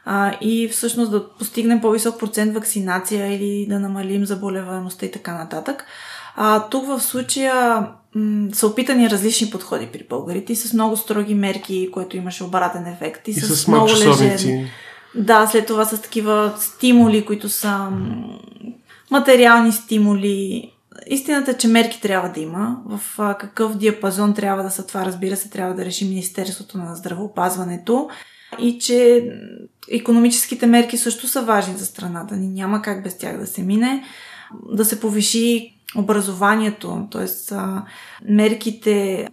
а, 0.04 0.38
и 0.40 0.69
всъщност 0.69 1.11
да 1.11 1.28
постигнем 1.28 1.81
по-висок 1.81 2.21
процент 2.21 2.54
вакцинация 2.54 3.35
или 3.37 3.66
да 3.69 3.81
намалим 3.81 4.26
заболеваемостта 4.26 5.07
и 5.07 5.11
така 5.11 5.35
нататък. 5.35 5.85
А, 6.37 6.69
тук 6.69 6.87
в 6.87 7.01
случая 7.01 7.87
м- 8.15 8.49
са 8.53 8.67
опитани 8.67 9.11
различни 9.11 9.51
подходи 9.51 9.87
при 9.87 10.07
българите 10.09 10.53
и 10.53 10.57
с 10.57 10.73
много 10.73 10.97
строги 10.97 11.35
мерки, 11.35 11.89
което 11.93 12.17
имаше 12.17 12.45
обратен 12.45 12.87
ефект. 12.87 13.29
И, 13.29 13.31
и 13.31 13.35
с, 13.35 13.57
с 13.57 13.69
много 13.69 13.89
лежерни. 13.89 14.71
Да, 15.15 15.47
след 15.47 15.67
това 15.67 15.85
с 15.85 16.03
такива 16.03 16.55
стимули, 16.59 17.25
които 17.25 17.49
са 17.49 17.89
материални 19.11 19.73
стимули. 19.73 20.71
Истината 21.07 21.51
е, 21.51 21.57
че 21.57 21.69
мерки 21.69 22.01
трябва 22.01 22.29
да 22.29 22.41
има. 22.41 22.77
В 22.87 23.01
какъв 23.39 23.77
диапазон 23.77 24.35
трябва 24.35 24.62
да 24.62 24.71
са 24.71 24.87
това, 24.87 25.07
разбира 25.07 25.37
се, 25.37 25.51
трябва 25.51 25.75
да 25.75 25.85
реши 25.85 26.05
Министерството 26.05 26.79
на 26.79 26.95
здравеопазването. 26.95 28.09
И 28.59 28.79
че 28.79 29.31
економическите 29.91 30.67
мерки 30.67 30.99
също 30.99 31.29
са 31.29 31.43
важни 31.43 31.75
за 31.77 31.87
страната 31.87 32.37
ни. 32.37 32.49
Няма 32.49 32.83
как 32.83 33.05
без 33.05 33.19
тях 33.19 33.39
да 33.39 33.47
се 33.47 33.62
мине. 33.62 34.05
Да 34.73 34.85
се 34.85 35.01
повиши 35.01 35.72
образованието, 35.96 37.08
т.е. 37.11 37.54
мерките 38.32 39.28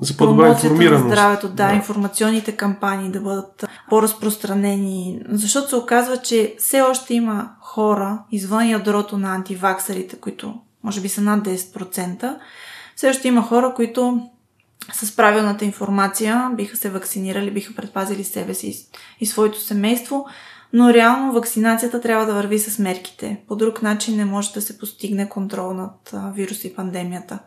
за 0.00 0.16
по-добра 0.16 0.48
информираност. 0.48 1.04
на 1.04 1.10
здравето, 1.10 1.48
да, 1.48 1.68
да, 1.68 1.74
информационните 1.74 2.56
кампании 2.56 3.10
да 3.10 3.20
бъдат 3.20 3.64
по-разпространени, 3.88 5.20
защото 5.28 5.68
се 5.68 5.76
оказва, 5.76 6.16
че 6.16 6.54
все 6.58 6.80
още 6.80 7.14
има 7.14 7.50
хора 7.60 8.22
извън 8.30 8.68
ядрото 8.68 9.18
на 9.18 9.34
антиваксарите, 9.34 10.16
които 10.16 10.54
може 10.84 11.00
би 11.00 11.08
са 11.08 11.20
над 11.20 11.44
10%, 11.44 12.36
все 12.96 13.08
още 13.08 13.28
има 13.28 13.42
хора, 13.42 13.72
които 13.76 14.20
с 14.92 15.16
правилната 15.16 15.64
информация 15.64 16.50
биха 16.54 16.76
се 16.76 16.90
вакцинирали, 16.90 17.50
биха 17.50 17.74
предпазили 17.74 18.24
себе 18.24 18.54
си 18.54 18.86
и 19.20 19.26
своето 19.26 19.60
семейство, 19.60 20.26
но 20.72 20.94
реално 20.94 21.32
вакцинацията 21.32 22.00
трябва 22.00 22.26
да 22.26 22.34
върви 22.34 22.58
с 22.58 22.78
мерките. 22.78 23.40
По 23.48 23.56
друг 23.56 23.82
начин 23.82 24.16
не 24.16 24.24
може 24.24 24.52
да 24.52 24.60
се 24.60 24.78
постигне 24.78 25.28
контрол 25.28 25.74
над 25.74 26.12
вируса 26.34 26.66
и 26.66 26.74
пандемията. 26.74 27.38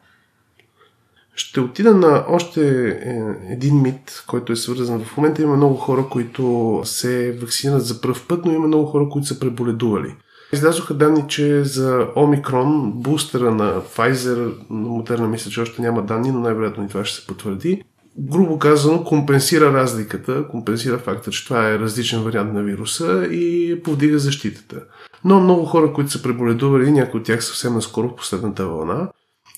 Ще 1.35 1.59
отида 1.59 1.95
на 1.95 2.25
още 2.27 2.89
е, 2.89 3.21
един 3.53 3.81
мит, 3.81 4.23
който 4.27 4.53
е 4.53 4.55
свързан. 4.55 5.03
В 5.03 5.17
момента 5.17 5.41
има 5.41 5.57
много 5.57 5.75
хора, 5.75 6.05
които 6.11 6.81
се 6.85 7.37
вакцинират 7.41 7.85
за 7.85 8.01
пръв 8.01 8.27
път, 8.27 8.45
но 8.45 8.51
има 8.51 8.67
много 8.67 8.85
хора, 8.85 9.09
които 9.09 9.27
са 9.27 9.39
преболедували. 9.39 10.15
Излязоха 10.53 10.93
данни, 10.93 11.23
че 11.27 11.63
за 11.63 12.07
Омикрон, 12.15 12.91
бустера 12.95 13.51
на 13.51 13.81
Pfizer, 13.81 14.53
на 14.69 14.89
Модерна 14.89 15.27
мисля, 15.27 15.51
че 15.51 15.61
още 15.61 15.81
няма 15.81 16.01
данни, 16.01 16.31
но 16.31 16.39
най-вероятно 16.39 16.83
и 16.83 16.87
това 16.87 17.05
ще 17.05 17.21
се 17.21 17.27
потвърди. 17.27 17.83
Грубо 18.21 18.59
казано, 18.59 19.03
компенсира 19.03 19.73
разликата, 19.73 20.47
компенсира 20.47 20.97
факта, 20.97 21.31
че 21.31 21.43
това 21.43 21.69
е 21.69 21.79
различен 21.79 22.23
вариант 22.23 22.53
на 22.53 22.63
вируса 22.63 23.27
и 23.31 23.75
повдига 23.83 24.19
защитата. 24.19 24.81
Но 25.25 25.39
много 25.39 25.65
хора, 25.65 25.93
които 25.93 26.11
са 26.11 26.21
преболедували, 26.21 26.91
някои 26.91 27.19
от 27.19 27.25
тях 27.25 27.43
съвсем 27.43 27.73
наскоро 27.73 28.07
в 28.07 28.15
последната 28.15 28.67
вълна, 28.67 29.09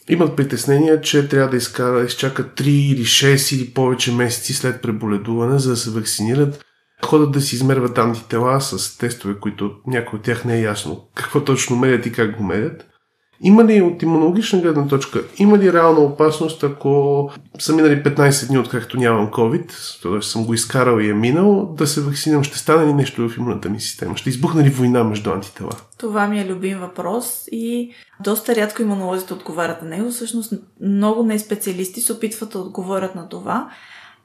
имат 0.10 0.36
притеснения, 0.36 1.02
че 1.02 1.28
трябва 1.28 1.50
да 1.50 1.58
изкара, 1.58 2.06
изчакат 2.06 2.60
3 2.60 2.64
или 2.68 3.06
6 3.06 3.56
или 3.56 3.74
повече 3.74 4.12
месеци 4.12 4.54
след 4.54 4.82
преболедуване, 4.82 5.60
за 5.60 5.70
да 5.70 5.78
се 5.78 5.92
вакцинират, 5.92 6.66
ходят 7.06 7.32
да 7.32 7.42
си 7.42 7.56
измерват 7.56 7.98
антитела 7.98 8.62
с 8.62 8.98
тестове, 8.98 9.36
които 9.40 9.72
някой 9.88 10.20
от 10.20 10.26
тях 10.26 10.46
не 10.46 10.58
е 10.58 10.62
ясно 10.62 11.08
какво 11.16 11.44
точно 11.44 11.76
мерят 11.76 12.06
и 12.06 12.12
как 12.12 12.38
го 12.38 12.44
мерят. 12.44 12.93
Има 13.42 13.66
ли 13.66 13.82
от 13.82 14.02
имунологична 14.02 14.60
гледна 14.60 14.88
точка, 14.88 15.24
има 15.38 15.58
ли 15.58 15.74
реална 15.74 16.00
опасност, 16.00 16.64
ако 16.64 17.32
са 17.60 17.76
минали 17.76 18.04
15 18.04 18.48
дни, 18.48 18.58
откакто 18.58 18.98
нямам 18.98 19.28
COVID, 19.28 20.02
т.е. 20.04 20.22
съм 20.22 20.46
го 20.46 20.54
изкарал 20.54 21.00
и 21.00 21.10
е 21.10 21.14
минал, 21.14 21.76
да 21.78 21.88
се 21.88 22.02
вакцинирам, 22.02 22.44
ще 22.44 22.58
стане 22.58 22.88
ли 22.88 22.94
нещо 22.94 23.30
в 23.30 23.38
имунната 23.38 23.70
ми 23.70 23.80
система? 23.80 24.18
Ще 24.18 24.30
избухне 24.30 24.64
ли 24.64 24.70
война 24.70 25.04
между 25.04 25.32
антитела? 25.32 25.72
Това 25.98 26.28
ми 26.28 26.40
е 26.40 26.46
любим 26.46 26.80
въпрос 26.80 27.48
и 27.52 27.92
доста 28.20 28.56
рядко 28.56 28.82
имунолозите 28.82 29.34
отговарят 29.34 29.82
на 29.82 29.90
него. 29.90 30.12
Всъщност 30.12 30.54
много 30.82 31.24
не 31.24 31.40
специалисти 31.40 32.02
се 32.02 32.14
опитват 32.14 32.50
да 32.50 32.60
отговорят 32.60 33.16
на 33.16 33.30
това. 33.30 33.70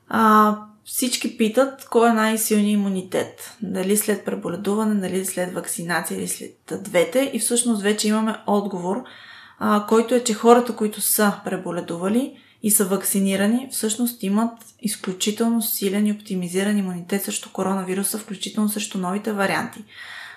А, 0.08 0.56
всички 0.88 1.36
питат 1.36 1.84
кой 1.84 2.10
е 2.10 2.12
най-силният 2.12 2.72
имунитет. 2.72 3.56
Дали 3.62 3.96
след 3.96 4.24
преболедуване, 4.24 4.94
дали 4.94 5.24
след 5.24 5.54
вакцинация 5.54 6.18
или 6.18 6.28
след 6.28 6.82
двете. 6.82 7.30
И 7.34 7.38
всъщност 7.38 7.82
вече 7.82 8.08
имаме 8.08 8.36
отговор, 8.46 9.04
а, 9.58 9.86
който 9.88 10.14
е, 10.14 10.24
че 10.24 10.34
хората, 10.34 10.76
които 10.76 11.00
са 11.00 11.32
преболедували 11.44 12.38
и 12.62 12.70
са 12.70 12.84
вакцинирани, 12.84 13.68
всъщност 13.72 14.22
имат 14.22 14.52
изключително 14.80 15.62
силен 15.62 16.06
и 16.06 16.12
оптимизиран 16.12 16.78
имунитет 16.78 17.24
срещу 17.24 17.52
коронавируса, 17.52 18.18
включително 18.18 18.68
срещу 18.68 18.98
новите 18.98 19.32
варианти. 19.32 19.84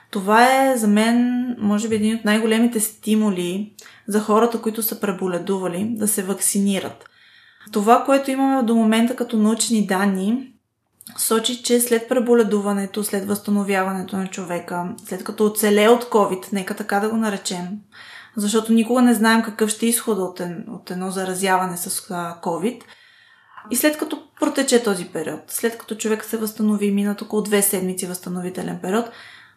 Това 0.10 0.66
е 0.66 0.78
за 0.78 0.88
мен, 0.88 1.46
може 1.60 1.90
би, 1.90 1.96
един 1.96 2.16
от 2.16 2.26
най-големите 2.26 2.80
стимули 2.80 3.74
за 4.08 4.20
хората, 4.20 4.62
които 4.62 4.84
са 4.84 5.00
преболедували, 5.00 5.86
да 5.90 6.08
се 6.08 6.24
вакцинират. 6.24 7.11
Това, 7.72 8.04
което 8.06 8.32
имаме 8.32 8.64
до 8.64 8.76
момента 8.76 9.16
като 9.16 9.38
научни 9.38 9.88
данни, 9.88 10.54
сочи, 11.18 11.64
че 11.64 11.80
след 11.80 12.10
преболедуването, 12.10 13.04
след 13.04 13.28
възстановяването 13.28 14.18
на 14.18 14.28
човека, 14.28 14.96
след 15.06 15.24
като 15.24 15.46
оцеле 15.46 15.88
от 15.88 16.04
COVID, 16.04 16.54
нека 16.54 16.76
така 16.76 17.00
да 17.00 17.10
го 17.10 17.18
наречем, 17.18 17.68
защото 18.38 18.74
никога 18.74 19.02
не 19.02 19.14
знаем 19.14 19.42
какъв 19.42 19.70
ще 19.70 19.86
е 19.86 19.90
изхода 19.90 20.22
от, 20.22 20.42
от 20.68 20.92
едно 20.92 21.12
заразяване 21.12 21.78
с 21.78 21.90
COVID, 22.42 22.82
и 23.72 23.76
след 23.76 23.98
като 23.98 24.24
протече 24.40 24.84
този 24.84 25.06
период, 25.06 25.40
след 25.48 25.78
като 25.78 25.96
човек 25.96 26.26
се 26.26 26.38
възстанови, 26.38 26.92
минат 26.92 27.22
около 27.22 27.42
две 27.42 27.62
седмици 27.62 28.06
възстановителен 28.06 28.80
период, 28.82 29.06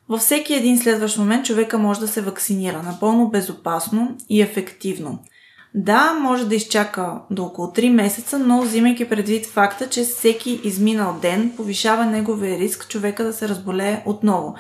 във 0.08 0.20
всеки 0.20 0.54
един 0.54 0.78
следващ 0.78 1.18
момент 1.18 1.46
човека 1.46 1.78
може 1.78 2.00
да 2.00 2.08
се 2.08 2.20
вакцинира 2.20 2.82
напълно 2.82 3.28
безопасно 3.28 4.16
и 4.28 4.42
ефективно. 4.42 5.18
Да, 5.75 6.12
може 6.12 6.49
да 6.49 6.54
изчака 6.54 7.21
до 7.31 7.45
около 7.45 7.69
3 7.69 7.88
месеца, 7.90 8.38
но 8.38 8.62
взимайки 8.62 9.09
предвид 9.09 9.47
факта, 9.47 9.88
че 9.88 10.02
всеки 10.02 10.61
изминал 10.64 11.19
ден 11.23 11.52
повишава 11.57 12.07
неговия 12.07 12.59
риск 12.59 12.88
човека 12.88 13.25
да 13.25 13.33
се 13.33 13.49
разболее 13.49 14.02
отново. 14.07 14.54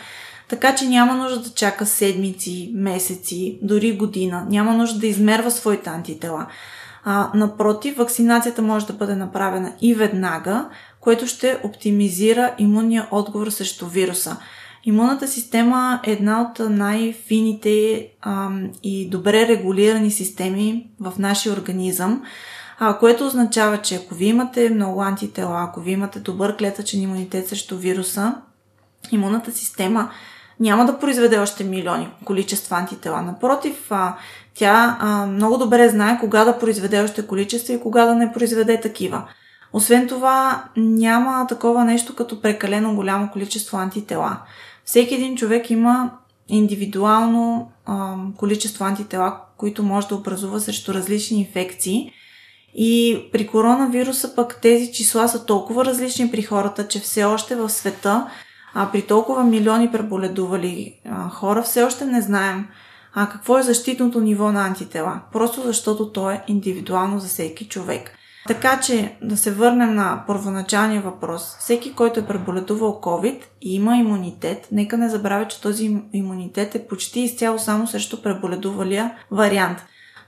Така 0.48 0.74
че 0.74 0.88
няма 0.88 1.14
нужда 1.14 1.40
да 1.40 1.50
чака 1.50 1.86
седмици, 1.86 2.72
месеци, 2.74 3.58
дори 3.62 3.96
година. 3.96 4.46
Няма 4.50 4.74
нужда 4.74 4.98
да 4.98 5.06
измерва 5.06 5.50
своите 5.50 5.90
антитела. 5.90 6.46
А, 7.04 7.30
напротив, 7.34 7.96
вакцинацията 7.96 8.62
може 8.62 8.86
да 8.86 8.92
бъде 8.92 9.16
направена 9.16 9.72
и 9.80 9.94
веднага, 9.94 10.68
което 11.00 11.26
ще 11.26 11.60
оптимизира 11.64 12.54
имунния 12.58 13.08
отговор 13.10 13.50
срещу 13.50 13.86
вируса. 13.86 14.36
Имунната 14.86 15.28
система 15.28 16.00
е 16.04 16.12
една 16.12 16.42
от 16.42 16.70
най-фините 16.70 18.08
ам, 18.22 18.70
и 18.82 19.10
добре 19.10 19.48
регулирани 19.48 20.10
системи 20.10 20.86
в 21.00 21.12
нашия 21.18 21.52
организъм, 21.52 22.22
а, 22.78 22.98
което 22.98 23.26
означава, 23.26 23.78
че 23.78 23.94
ако 23.94 24.14
ви 24.14 24.24
имате 24.24 24.70
много 24.70 25.02
антитела, 25.02 25.62
ако 25.62 25.80
ви 25.80 25.90
имате 25.90 26.18
добър 26.20 26.56
клетъчен 26.56 27.02
имунитет 27.02 27.48
срещу 27.48 27.76
вируса, 27.76 28.34
имунната 29.12 29.52
система 29.52 30.10
няма 30.60 30.86
да 30.86 30.98
произведе 30.98 31.38
още 31.38 31.64
милиони 31.64 32.08
количества 32.24 32.76
антитела. 32.76 33.22
Напротив, 33.22 33.86
а, 33.90 34.14
тя 34.54 34.98
а, 35.00 35.26
много 35.26 35.58
добре 35.58 35.88
знае 35.88 36.18
кога 36.20 36.44
да 36.44 36.58
произведе 36.58 37.00
още 37.00 37.26
количества 37.26 37.74
и 37.74 37.80
кога 37.80 38.04
да 38.04 38.14
не 38.14 38.32
произведе 38.32 38.80
такива. 38.80 39.28
Освен 39.72 40.08
това, 40.08 40.64
няма 40.76 41.46
такова 41.46 41.84
нещо 41.84 42.14
като 42.14 42.40
прекалено 42.40 42.94
голямо 42.94 43.30
количество 43.32 43.76
антитела. 43.76 44.36
Всеки 44.84 45.14
един 45.14 45.36
човек 45.36 45.70
има 45.70 46.10
индивидуално 46.48 47.72
а, 47.86 48.16
количество 48.36 48.84
антитела, 48.84 49.40
които 49.56 49.82
може 49.82 50.08
да 50.08 50.14
образува 50.14 50.60
срещу 50.60 50.94
различни 50.94 51.38
инфекции. 51.40 52.12
И 52.74 53.22
при 53.32 53.46
коронавируса 53.46 54.34
пък 54.34 54.60
тези 54.62 54.92
числа 54.92 55.28
са 55.28 55.46
толкова 55.46 55.84
различни 55.84 56.30
при 56.30 56.42
хората, 56.42 56.88
че 56.88 57.00
все 57.00 57.24
още 57.24 57.56
в 57.56 57.70
света, 57.70 58.30
а 58.74 58.92
при 58.92 59.02
толкова 59.02 59.44
милиони 59.44 59.92
преболедували 59.92 60.94
а, 61.04 61.28
хора, 61.28 61.62
все 61.62 61.82
още 61.82 62.04
не 62.04 62.20
знаем 62.20 62.66
а 63.14 63.28
какво 63.28 63.58
е 63.58 63.62
защитното 63.62 64.20
ниво 64.20 64.52
на 64.52 64.66
антитела. 64.66 65.20
Просто 65.32 65.62
защото 65.62 66.12
то 66.12 66.30
е 66.30 66.44
индивидуално 66.48 67.20
за 67.20 67.28
всеки 67.28 67.68
човек. 67.68 68.18
Така 68.48 68.80
че 68.80 69.16
да 69.22 69.36
се 69.36 69.50
върнем 69.50 69.94
на 69.94 70.24
първоначалния 70.26 71.02
въпрос. 71.02 71.56
Всеки, 71.58 71.94
който 71.94 72.20
е 72.20 72.26
преболедувал 72.26 73.00
COVID 73.02 73.42
и 73.62 73.74
има 73.74 73.96
имунитет, 73.96 74.68
нека 74.72 74.98
не 74.98 75.08
забравя, 75.08 75.48
че 75.48 75.60
този 75.60 75.96
имунитет 76.12 76.74
е 76.74 76.86
почти 76.86 77.20
изцяло 77.20 77.58
само 77.58 77.86
срещу 77.86 78.22
преболедувалия 78.22 79.14
вариант. 79.30 79.78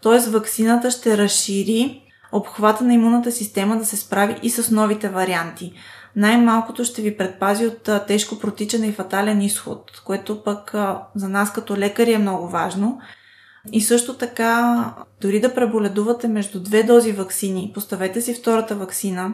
Тоест 0.02 0.28
вакцината 0.28 0.90
ще 0.90 1.18
разшири 1.18 2.02
обхвата 2.32 2.84
на 2.84 2.94
имунната 2.94 3.32
система 3.32 3.76
да 3.76 3.84
се 3.84 3.96
справи 3.96 4.36
и 4.42 4.50
с 4.50 4.70
новите 4.70 5.08
варианти. 5.08 5.72
най-малкото 6.16 6.84
ще 6.84 7.02
ви 7.02 7.16
предпази 7.16 7.66
от 7.66 7.90
тежко 8.06 8.38
протичане 8.38 8.86
и 8.86 8.92
фатален 8.92 9.42
изход, 9.42 10.02
което 10.04 10.44
пък 10.44 10.74
за 11.14 11.28
нас 11.28 11.52
като 11.52 11.76
лекари 11.76 12.12
е 12.12 12.18
много 12.18 12.48
важно. 12.48 13.00
И 13.72 13.80
също 13.80 14.14
така, 14.14 14.94
дори 15.20 15.40
да 15.40 15.54
преболедувате 15.54 16.28
между 16.28 16.60
две 16.60 16.82
дози 16.82 17.12
вакцини, 17.12 17.70
поставете 17.74 18.20
си 18.20 18.34
втората 18.34 18.74
вакцина, 18.74 19.32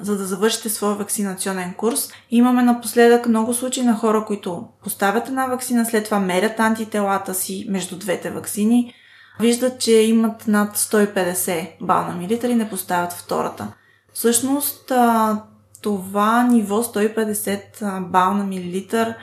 за 0.00 0.18
да 0.18 0.24
завършите 0.24 0.68
своя 0.68 0.94
вакцинационен 0.94 1.74
курс. 1.74 2.08
Имаме 2.30 2.62
напоследък 2.62 3.28
много 3.28 3.54
случаи 3.54 3.82
на 3.82 3.94
хора, 3.94 4.24
които 4.26 4.64
поставят 4.82 5.28
една 5.28 5.46
вакцина, 5.46 5.86
след 5.86 6.04
това 6.04 6.20
мерят 6.20 6.60
антителата 6.60 7.34
си 7.34 7.66
между 7.68 7.98
двете 7.98 8.30
вакцини, 8.30 8.94
виждат, 9.40 9.80
че 9.80 9.92
имат 9.92 10.46
над 10.46 10.76
150 10.76 11.68
бал 11.80 12.06
на 12.06 12.14
милитър 12.14 12.48
и 12.48 12.54
не 12.54 12.70
поставят 12.70 13.12
втората. 13.12 13.72
Всъщност, 14.12 14.92
това 15.82 16.42
ниво 16.42 16.82
150 16.82 18.08
бал 18.08 18.34
на 18.34 18.44
милилитър 18.44 19.14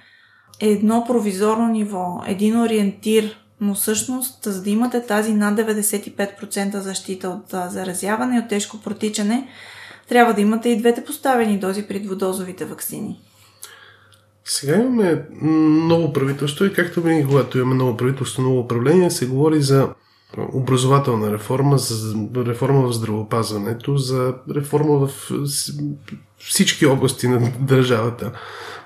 е 0.59 0.67
едно 0.67 1.03
провизорно 1.07 1.67
ниво, 1.67 2.21
един 2.27 2.61
ориентир, 2.61 3.37
но 3.61 3.75
всъщност, 3.75 4.43
за 4.43 4.63
да 4.63 4.69
имате 4.69 5.05
тази 5.05 5.33
над 5.33 5.59
95% 5.59 6.77
защита 6.77 7.29
от 7.29 7.71
заразяване 7.71 8.35
и 8.35 8.39
от 8.39 8.47
тежко 8.49 8.81
протичане, 8.81 9.47
трябва 10.09 10.33
да 10.33 10.41
имате 10.41 10.69
и 10.69 10.77
двете 10.77 11.05
поставени 11.05 11.59
дози 11.59 11.87
при 11.87 11.99
двудозовите 11.99 12.65
вакцини. 12.65 13.19
Сега 14.45 14.75
имаме 14.75 15.25
ново 15.87 16.13
правителство 16.13 16.65
и 16.65 16.73
както 16.73 17.01
винаги, 17.01 17.27
когато 17.27 17.57
имаме 17.57 17.75
ново 17.75 17.97
правителство, 17.97 18.41
ново 18.41 18.59
управление, 18.59 19.11
се 19.11 19.27
говори 19.27 19.61
за 19.61 19.89
образователна 20.53 21.33
реформа, 21.33 21.77
за 21.77 22.15
реформа 22.37 22.87
в 22.87 22.93
здравопазването, 22.93 23.97
за 23.97 24.35
реформа 24.55 25.07
в 25.07 25.31
всички 26.39 26.85
области 26.85 27.27
на 27.27 27.51
държавата. 27.59 28.31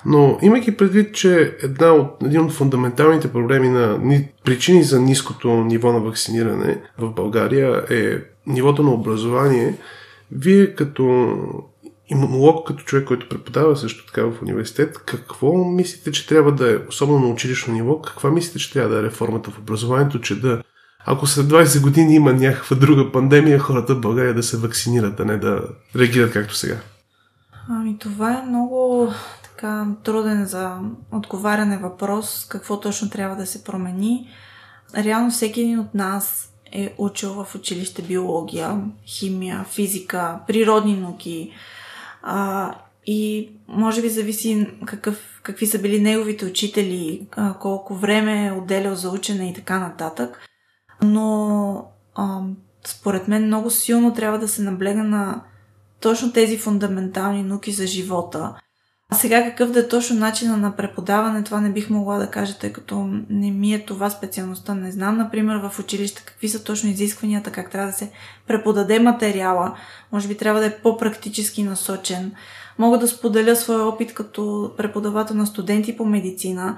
Но 0.05 0.37
имайки 0.41 0.77
предвид, 0.77 1.15
че 1.15 1.57
една 1.63 1.93
от, 1.93 2.23
един 2.23 2.41
от 2.41 2.51
фундаменталните 2.51 3.31
проблеми 3.31 3.69
на 3.69 3.99
причини 4.45 4.83
за 4.83 5.01
ниското 5.01 5.47
ниво 5.47 5.93
на 5.93 5.99
вакциниране 5.99 6.81
в 6.97 7.11
България 7.11 7.85
е 7.89 8.17
нивото 8.47 8.83
на 8.83 8.91
образование, 8.91 9.77
вие 10.31 10.75
като 10.75 11.35
имунолог, 12.07 12.67
като 12.67 12.83
човек, 12.83 13.05
който 13.05 13.29
преподава 13.29 13.77
също 13.77 14.05
така 14.05 14.23
в 14.23 14.41
университет, 14.41 14.97
какво 15.05 15.65
мислите, 15.65 16.11
че 16.11 16.27
трябва 16.27 16.51
да 16.51 16.73
е, 16.73 16.77
особено 16.89 17.19
на 17.19 17.27
училищно 17.27 17.73
ниво, 17.73 18.01
каква 18.01 18.31
мислите, 18.31 18.59
че 18.59 18.73
трябва 18.73 18.89
да 18.89 18.99
е 18.99 19.03
реформата 19.03 19.51
в 19.51 19.59
образованието, 19.59 20.21
че 20.21 20.39
да 20.39 20.61
ако 21.05 21.27
след 21.27 21.45
20 21.45 21.81
години 21.81 22.15
има 22.15 22.33
някаква 22.33 22.77
друга 22.77 23.11
пандемия, 23.11 23.59
хората 23.59 23.95
в 23.95 24.01
България 24.01 24.33
да 24.33 24.43
се 24.43 24.57
вакцинират, 24.57 25.19
а 25.19 25.25
не 25.25 25.37
да 25.37 25.61
реагират 25.95 26.31
както 26.31 26.55
сега? 26.55 26.75
Ами 27.69 27.97
това 27.97 28.39
е 28.39 28.45
много 28.45 29.07
така 29.43 29.87
труден 30.03 30.45
за 30.45 30.79
отговаряне 31.11 31.77
въпрос, 31.77 32.45
какво 32.49 32.79
точно 32.79 33.09
трябва 33.09 33.35
да 33.35 33.45
се 33.45 33.63
промени. 33.63 34.29
Реално 34.97 35.31
всеки 35.31 35.61
един 35.61 35.79
от 35.79 35.93
нас 35.93 36.53
е 36.71 36.95
учил 36.97 37.43
в 37.43 37.55
училище 37.55 38.01
биология, 38.01 38.81
химия, 39.05 39.65
физика, 39.69 40.39
природни 40.47 40.97
науки. 40.97 41.51
А, 42.21 42.71
и 43.05 43.51
може 43.67 44.01
би 44.01 44.09
зависи 44.09 44.67
какъв, 44.85 45.39
какви 45.43 45.67
са 45.67 45.79
били 45.79 46.01
неговите 46.01 46.45
учители, 46.45 47.27
а, 47.31 47.53
колко 47.53 47.95
време 47.95 48.45
е 48.45 48.51
отделял 48.51 48.95
за 48.95 49.09
учене 49.09 49.49
и 49.49 49.53
така 49.53 49.79
нататък. 49.79 50.39
Но 51.01 51.85
а, 52.15 52.41
според 52.85 53.27
мен 53.27 53.45
много 53.45 53.69
силно 53.69 54.13
трябва 54.13 54.39
да 54.39 54.47
се 54.47 54.61
наблега 54.61 55.03
на 55.03 55.41
точно 56.03 56.31
тези 56.31 56.57
фундаментални 56.57 57.43
науки 57.43 57.71
за 57.71 57.87
живота. 57.87 58.55
А 59.11 59.15
сега 59.15 59.43
какъв 59.43 59.71
да 59.71 59.79
е 59.79 59.87
точно 59.87 60.15
начина 60.15 60.57
на 60.57 60.75
преподаване, 60.75 61.43
това 61.43 61.61
не 61.61 61.71
бих 61.71 61.89
могла 61.89 62.17
да 62.17 62.27
кажа, 62.27 62.57
тъй 62.57 62.73
като 62.73 63.09
не 63.29 63.51
ми 63.51 63.73
е 63.73 63.85
това 63.85 64.09
специалността. 64.09 64.75
Не 64.75 64.91
знам, 64.91 65.17
например, 65.17 65.55
в 65.55 65.79
училище 65.79 66.23
какви 66.25 66.49
са 66.49 66.63
точно 66.63 66.89
изискванията, 66.89 67.51
как 67.51 67.71
трябва 67.71 67.87
да 67.87 67.97
се 67.97 68.11
преподаде 68.47 68.99
материала. 68.99 69.75
Може 70.11 70.27
би 70.27 70.37
трябва 70.37 70.59
да 70.59 70.65
е 70.65 70.77
по-практически 70.77 71.63
насочен. 71.63 72.31
Мога 72.79 72.97
да 72.97 73.07
споделя 73.07 73.55
своя 73.55 73.85
опит 73.85 74.13
като 74.13 74.71
преподавател 74.77 75.35
на 75.35 75.45
студенти 75.45 75.97
по 75.97 76.05
медицина, 76.05 76.77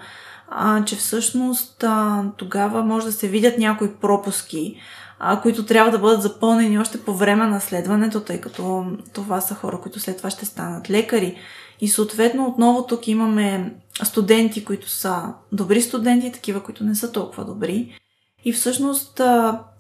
а, 0.49 0.86
че 0.86 0.95
всъщност 0.95 1.84
а, 1.84 2.23
тогава 2.38 2.84
може 2.84 3.06
да 3.06 3.12
се 3.12 3.28
видят 3.28 3.58
някои 3.58 3.93
пропуски, 3.93 4.80
а, 5.27 5.41
които 5.41 5.65
трябва 5.65 5.91
да 5.91 5.99
бъдат 5.99 6.21
запълнени 6.21 6.79
още 6.79 7.01
по 7.01 7.13
време 7.13 7.47
на 7.47 7.61
следването, 7.61 8.19
тъй 8.19 8.41
като 8.41 8.85
това 9.13 9.41
са 9.41 9.55
хора, 9.55 9.79
които 9.81 9.99
след 9.99 10.17
това 10.17 10.29
ще 10.29 10.45
станат 10.45 10.89
лекари. 10.89 11.38
И 11.81 11.88
съответно 11.88 12.45
отново 12.45 12.85
тук 12.88 13.07
имаме 13.07 13.75
студенти, 14.03 14.65
които 14.65 14.89
са 14.89 15.33
добри 15.51 15.81
студенти, 15.81 16.31
такива, 16.31 16.63
които 16.63 16.83
не 16.83 16.95
са 16.95 17.11
толкова 17.11 17.45
добри. 17.45 17.99
И 18.45 18.53
всъщност 18.53 19.21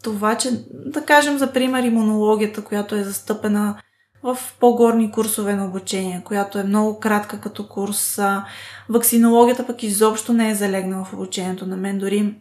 това, 0.03 0.37
че 0.37 0.49
да 0.71 1.01
кажем 1.01 1.37
за 1.37 1.53
пример 1.53 1.83
имунологията, 1.83 2.63
която 2.63 2.95
е 2.95 3.03
застъпена 3.03 3.77
в 4.23 4.37
по-горни 4.59 5.11
курсове 5.11 5.55
на 5.55 5.65
обучение, 5.65 6.21
която 6.25 6.59
е 6.59 6.63
много 6.63 6.99
кратка 6.99 7.41
като 7.41 7.67
курс. 7.67 8.19
Ваксинологията 8.89 9.67
пък 9.67 9.83
изобщо 9.83 10.33
не 10.33 10.49
е 10.49 10.55
залегнала 10.55 11.05
в 11.05 11.13
обучението 11.13 11.65
на 11.65 11.77
мен, 11.77 11.97
дори 11.97 12.35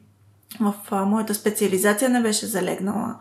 в 0.60 0.74
моята 1.06 1.34
специализация 1.34 2.10
не 2.10 2.22
беше 2.22 2.46
залегнала. 2.46 3.16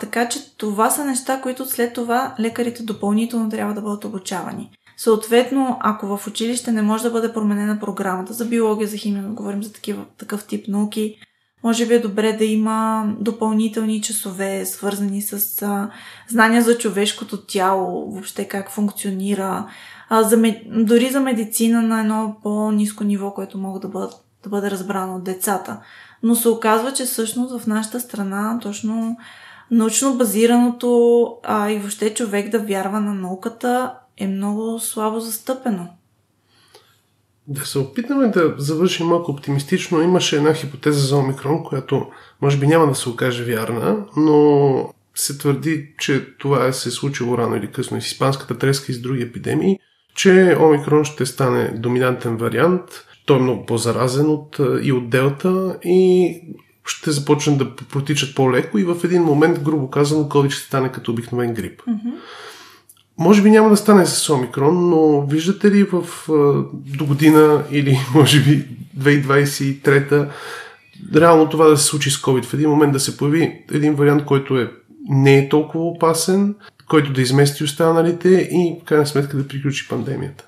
Така 0.00 0.28
че 0.28 0.56
това 0.56 0.90
са 0.90 1.04
неща, 1.04 1.40
които 1.40 1.66
след 1.66 1.92
това 1.92 2.34
лекарите 2.40 2.82
допълнително 2.82 3.50
трябва 3.50 3.74
да 3.74 3.80
бъдат 3.80 4.04
обучавани. 4.04 4.70
Съответно, 4.96 5.78
ако 5.80 6.16
в 6.16 6.26
училище 6.26 6.72
не 6.72 6.82
може 6.82 7.02
да 7.02 7.10
бъде 7.10 7.32
променена 7.32 7.80
програмата 7.80 8.32
за 8.32 8.44
биология, 8.44 8.88
за 8.88 8.96
химия, 8.96 9.22
говорим 9.22 9.62
за 9.62 9.72
такива, 9.72 10.04
такъв 10.18 10.46
тип 10.46 10.68
науки, 10.68 11.16
може 11.62 11.86
би 11.86 11.94
е 11.94 11.98
добре 11.98 12.32
да 12.32 12.44
има 12.44 13.06
допълнителни 13.20 14.02
часове, 14.02 14.66
свързани 14.66 15.22
с 15.22 15.62
а, 15.62 15.90
знания 16.28 16.62
за 16.62 16.78
човешкото 16.78 17.46
тяло, 17.46 18.10
въобще 18.10 18.48
как 18.48 18.70
функционира, 18.70 19.68
а, 20.08 20.22
за, 20.22 20.54
дори 20.66 21.10
за 21.10 21.20
медицина 21.20 21.82
на 21.82 22.00
едно 22.00 22.36
по-низко 22.42 23.04
ниво, 23.04 23.34
което 23.34 23.58
могат 23.58 23.82
да, 23.82 24.10
да 24.42 24.48
бъде 24.48 24.70
разбрано 24.70 25.16
от 25.16 25.24
децата. 25.24 25.80
Но 26.22 26.34
се 26.34 26.48
оказва, 26.48 26.92
че 26.92 27.04
всъщност 27.04 27.60
в 27.60 27.66
нашата 27.66 28.00
страна 28.00 28.58
точно 28.62 29.16
научно 29.70 30.14
базираното 30.14 31.36
а, 31.42 31.70
и 31.70 31.78
въобще 31.78 32.14
човек 32.14 32.50
да 32.50 32.58
вярва 32.58 33.00
на 33.00 33.14
науката 33.14 33.94
е 34.16 34.26
много 34.26 34.78
слабо 34.78 35.20
застъпено. 35.20 35.88
Да 37.46 37.66
се 37.66 37.78
опитаме 37.78 38.28
да 38.28 38.54
завършим 38.58 39.06
малко 39.06 39.30
оптимистично. 39.30 40.02
Имаше 40.02 40.36
една 40.36 40.54
хипотеза 40.54 41.06
за 41.06 41.16
Омикрон, 41.16 41.64
която 41.64 42.06
може 42.42 42.58
би 42.58 42.66
няма 42.66 42.86
да 42.86 42.94
се 42.94 43.08
окаже 43.08 43.44
вярна, 43.44 43.96
но 44.16 44.90
се 45.14 45.38
твърди, 45.38 45.94
че 45.98 46.36
това 46.38 46.66
е 46.66 46.72
се 46.72 46.90
случило 46.90 47.38
рано 47.38 47.56
или 47.56 47.72
късно 47.72 47.96
и 47.96 48.02
с 48.02 48.06
испанската 48.06 48.58
треска 48.58 48.92
и 48.92 48.94
с 48.94 49.00
други 49.00 49.22
епидемии, 49.22 49.78
че 50.14 50.56
Омикрон 50.60 51.04
ще 51.04 51.26
стане 51.26 51.68
доминантен 51.68 52.36
вариант. 52.36 52.82
Той 53.26 53.36
е 53.36 53.42
много 53.42 53.66
по-заразен 53.66 54.30
от, 54.30 54.60
и 54.82 54.92
от 54.92 55.10
Делта 55.10 55.78
и 55.84 56.40
ще 56.86 57.10
започне 57.10 57.56
да 57.56 57.76
протичат 57.76 58.34
по-леко 58.34 58.78
и 58.78 58.84
в 58.84 58.96
един 59.04 59.22
момент, 59.22 59.60
грубо 59.60 59.90
казано, 59.90 60.24
COVID 60.24 60.50
ще 60.50 60.66
стане 60.66 60.92
като 60.92 61.12
обикновен 61.12 61.54
грип. 61.54 61.82
Mm-hmm. 61.82 62.12
Може 63.18 63.42
би 63.42 63.50
няма 63.50 63.70
да 63.70 63.76
стане 63.76 64.06
с 64.06 64.30
Омикрон, 64.30 64.90
но 64.90 65.26
виждате 65.26 65.70
ли 65.70 65.84
в 65.84 66.04
до 66.98 67.06
година 67.06 67.64
или 67.70 67.98
може 68.14 68.40
би 68.40 68.68
2023 68.98 70.28
реално 71.14 71.48
това 71.48 71.68
да 71.68 71.76
се 71.76 71.84
случи 71.84 72.10
с 72.10 72.16
COVID? 72.16 72.44
В 72.44 72.54
един 72.54 72.70
момент 72.70 72.92
да 72.92 73.00
се 73.00 73.16
появи 73.16 73.64
един 73.72 73.94
вариант, 73.94 74.24
който 74.24 74.58
е 74.58 74.72
не 75.08 75.38
е 75.38 75.48
толкова 75.48 75.84
опасен, 75.84 76.54
който 76.88 77.12
да 77.12 77.22
измести 77.22 77.64
останалите 77.64 78.28
и 78.28 78.78
в 78.82 78.84
крайна 78.84 79.06
сметка 79.06 79.36
да 79.36 79.48
приключи 79.48 79.88
пандемията. 79.88 80.45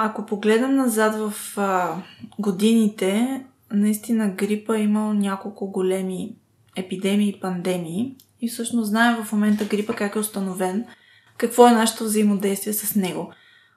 Ако 0.00 0.26
погледнем 0.26 0.76
назад 0.76 1.14
в 1.14 1.58
а, 1.58 1.96
годините, 2.38 3.42
наистина 3.72 4.28
грипа 4.28 4.76
е 4.76 4.82
имал 4.82 5.12
няколко 5.12 5.70
големи 5.70 6.34
епидемии 6.76 7.28
и 7.28 7.40
пандемии. 7.40 8.14
И 8.40 8.48
всъщност 8.48 8.88
знаем 8.88 9.24
в 9.24 9.32
момента 9.32 9.64
грипа 9.64 9.92
как 9.92 10.16
е 10.16 10.18
установен– 10.18 10.84
какво 11.38 11.68
е 11.68 11.72
нашето 11.72 12.04
взаимодействие 12.04 12.72
с 12.72 12.94
него. 12.94 13.32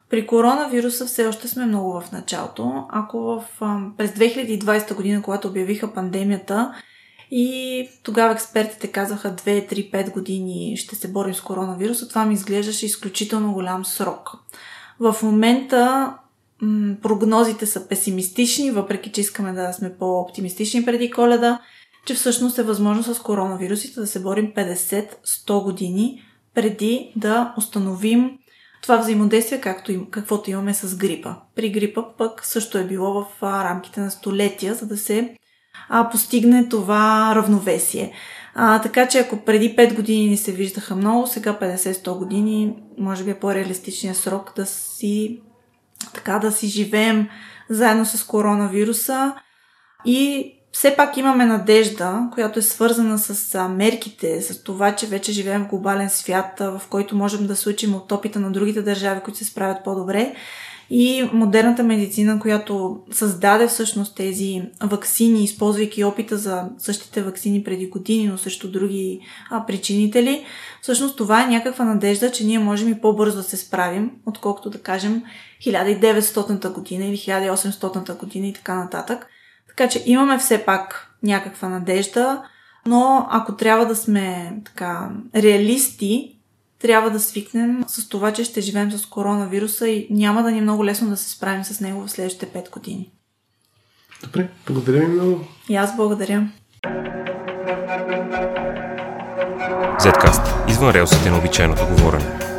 При 0.10 0.28
коронавируса 0.28 1.06
все 1.06 1.28
още 1.28 1.48
сме 1.48 1.66
много 1.66 2.02
в 2.02 2.12
началото. 2.12 2.86
Ако 2.90 3.18
в, 3.20 3.44
през 3.98 4.12
2020 4.12 4.96
година, 4.96 5.22
когато 5.22 5.48
обявиха 5.48 5.94
пандемията, 5.94 6.74
и 7.32 7.88
тогава 8.04 8.34
експертите 8.34 8.88
казаха 8.88 9.36
2, 9.36 9.74
3, 9.74 9.92
5 9.92 10.14
години 10.14 10.78
ще 10.78 10.96
се 10.96 11.12
борим 11.12 11.34
с 11.34 11.42
коронавируса, 11.42 12.08
това 12.08 12.26
ми 12.26 12.34
изглеждаше 12.34 12.86
изключително 12.86 13.54
голям 13.54 13.86
срок. 13.86 14.30
В 15.02 15.16
момента 15.24 16.14
м- 16.62 16.96
прогнозите 17.02 17.66
са 17.66 17.88
песимистични, 17.88 18.72
въпреки 18.72 19.12
че 19.12 19.22
искаме 19.22 19.54
да 19.54 19.74
сме 19.74 19.94
по-оптимистични 19.94 20.86
преди 20.86 21.12
коледа, 21.12 21.60
че 22.06 22.14
всъщност 22.14 22.58
е 22.58 22.64
възможно 22.64 23.04
с 23.04 23.20
коронавирусите 23.20 24.00
да 24.00 24.08
се 24.08 24.22
борим 24.22 24.54
50-100 24.56 25.64
години, 25.64 26.24
преди 26.54 27.14
да 27.16 27.54
установим 27.58 28.38
това 28.82 28.98
взаимодействие, 28.98 29.62
както 29.62 29.92
им, 29.92 30.08
каквото 30.12 30.50
имаме 30.50 30.74
с 30.74 30.96
грипа. 30.96 31.36
При 31.56 31.70
грипа 31.70 32.04
пък 32.18 32.46
също 32.46 32.78
е 32.78 32.84
било 32.84 33.14
в 33.14 33.28
а, 33.42 33.64
рамките 33.64 34.00
на 34.00 34.12
столетия, 34.12 34.76
за 34.76 34.88
да 34.88 34.98
се 34.98 35.38
а, 35.90 36.10
постигне 36.10 36.70
това 36.70 37.34
равновесие. 37.36 38.14
А, 38.56 38.82
така 38.82 39.08
че 39.08 39.20
ако 39.20 39.38
преди 39.38 39.76
5 39.76 39.96
години 39.96 40.30
ни 40.30 40.38
се 40.38 40.52
виждаха 40.52 40.96
много, 40.96 41.28
сега 41.28 41.58
50-100 41.62 42.18
години, 42.18 42.76
може 43.02 43.24
би 43.24 43.32
е 43.32 43.40
по-реалистичният 43.40 44.18
срок 44.18 44.54
да 44.56 44.66
си 44.66 45.42
така 46.14 46.40
да 46.40 46.52
си 46.52 46.68
живеем 46.68 47.30
заедно 47.70 48.06
с 48.06 48.24
коронавируса 48.24 49.36
и 50.06 50.54
все 50.72 50.96
пак 50.96 51.18
имаме 51.18 51.46
надежда, 51.46 52.30
която 52.34 52.60
е 52.60 52.62
свързана 52.62 53.20
с 53.20 53.70
мерките, 53.70 54.42
с 54.42 54.64
това, 54.64 54.96
че 54.96 55.08
вече 55.08 55.32
живеем 55.32 55.64
в 55.64 55.68
глобален 55.68 56.10
свят, 56.10 56.60
в 56.60 56.82
който 56.90 57.16
можем 57.16 57.48
да 57.48 57.56
се 57.56 57.70
учим 57.70 57.96
от 57.96 58.12
опита 58.12 58.40
на 58.40 58.52
другите 58.52 58.82
държави, 58.82 59.22
които 59.24 59.38
се 59.38 59.46
справят 59.46 59.84
по-добре. 59.84 60.36
И 60.94 61.30
модерната 61.34 61.84
медицина, 61.84 62.40
която 62.40 63.00
създаде 63.12 63.68
всъщност 63.68 64.16
тези 64.16 64.62
вакцини, 64.84 65.44
използвайки 65.44 66.04
опита 66.04 66.38
за 66.38 66.70
същите 66.78 67.24
вакцини 67.24 67.64
преди 67.64 67.88
години, 67.88 68.28
но 68.28 68.38
също 68.38 68.72
други 68.72 69.20
а, 69.50 69.66
причинители, 69.66 70.46
всъщност 70.82 71.18
това 71.18 71.44
е 71.44 71.48
някаква 71.48 71.86
надежда, 71.86 72.32
че 72.32 72.46
ние 72.46 72.60
можем 72.60 72.90
и 72.90 73.02
по-бързо 73.02 73.38
да 73.38 73.44
се 73.44 73.58
справим, 73.58 74.12
отколкото 74.26 74.70
да 74.70 74.82
кажем 74.82 75.24
1900-та 75.66 76.70
година 76.70 77.06
или 77.06 77.18
1800-та 77.18 78.14
година 78.14 78.48
и 78.48 78.54
така 78.54 78.76
нататък. 78.76 79.28
Така 79.68 79.90
че 79.90 80.04
имаме 80.06 80.38
все 80.38 80.66
пак 80.66 81.16
някаква 81.24 81.70
надежда, 81.70 82.44
но 82.86 83.28
ако 83.30 83.56
трябва 83.56 83.86
да 83.86 83.96
сме 83.96 84.54
така 84.66 85.10
реалисти, 85.36 86.41
трябва 86.82 87.10
да 87.10 87.20
свикнем 87.20 87.84
с 87.88 88.10
това, 88.10 88.34
че 88.34 88.44
ще 88.44 88.62
живеем 88.62 88.91
с 88.91 89.06
коронавируса 89.06 89.88
и 89.88 90.08
няма 90.10 90.44
да 90.44 90.52
ни 90.52 90.58
е 90.58 90.62
много 90.62 90.86
лесно 90.86 91.10
да 91.10 91.17
се 91.17 91.30
справим 91.30 91.63
с 91.63 91.80
него 91.80 92.08
в 92.08 92.12
следващите 92.12 92.46
5 92.46 92.70
години. 92.70 93.12
Добре, 94.24 94.50
благодаря 94.65 95.00
ви 95.00 95.08
много. 95.08 95.48
И 95.70 95.76
аз 95.76 95.96
благодаря. 95.96 96.48
Zcast. 100.00 100.70
Извън 100.70 100.91
релсите 100.91 101.30
на 101.30 101.38
обичайното 101.38 101.88
говорене. 101.88 102.51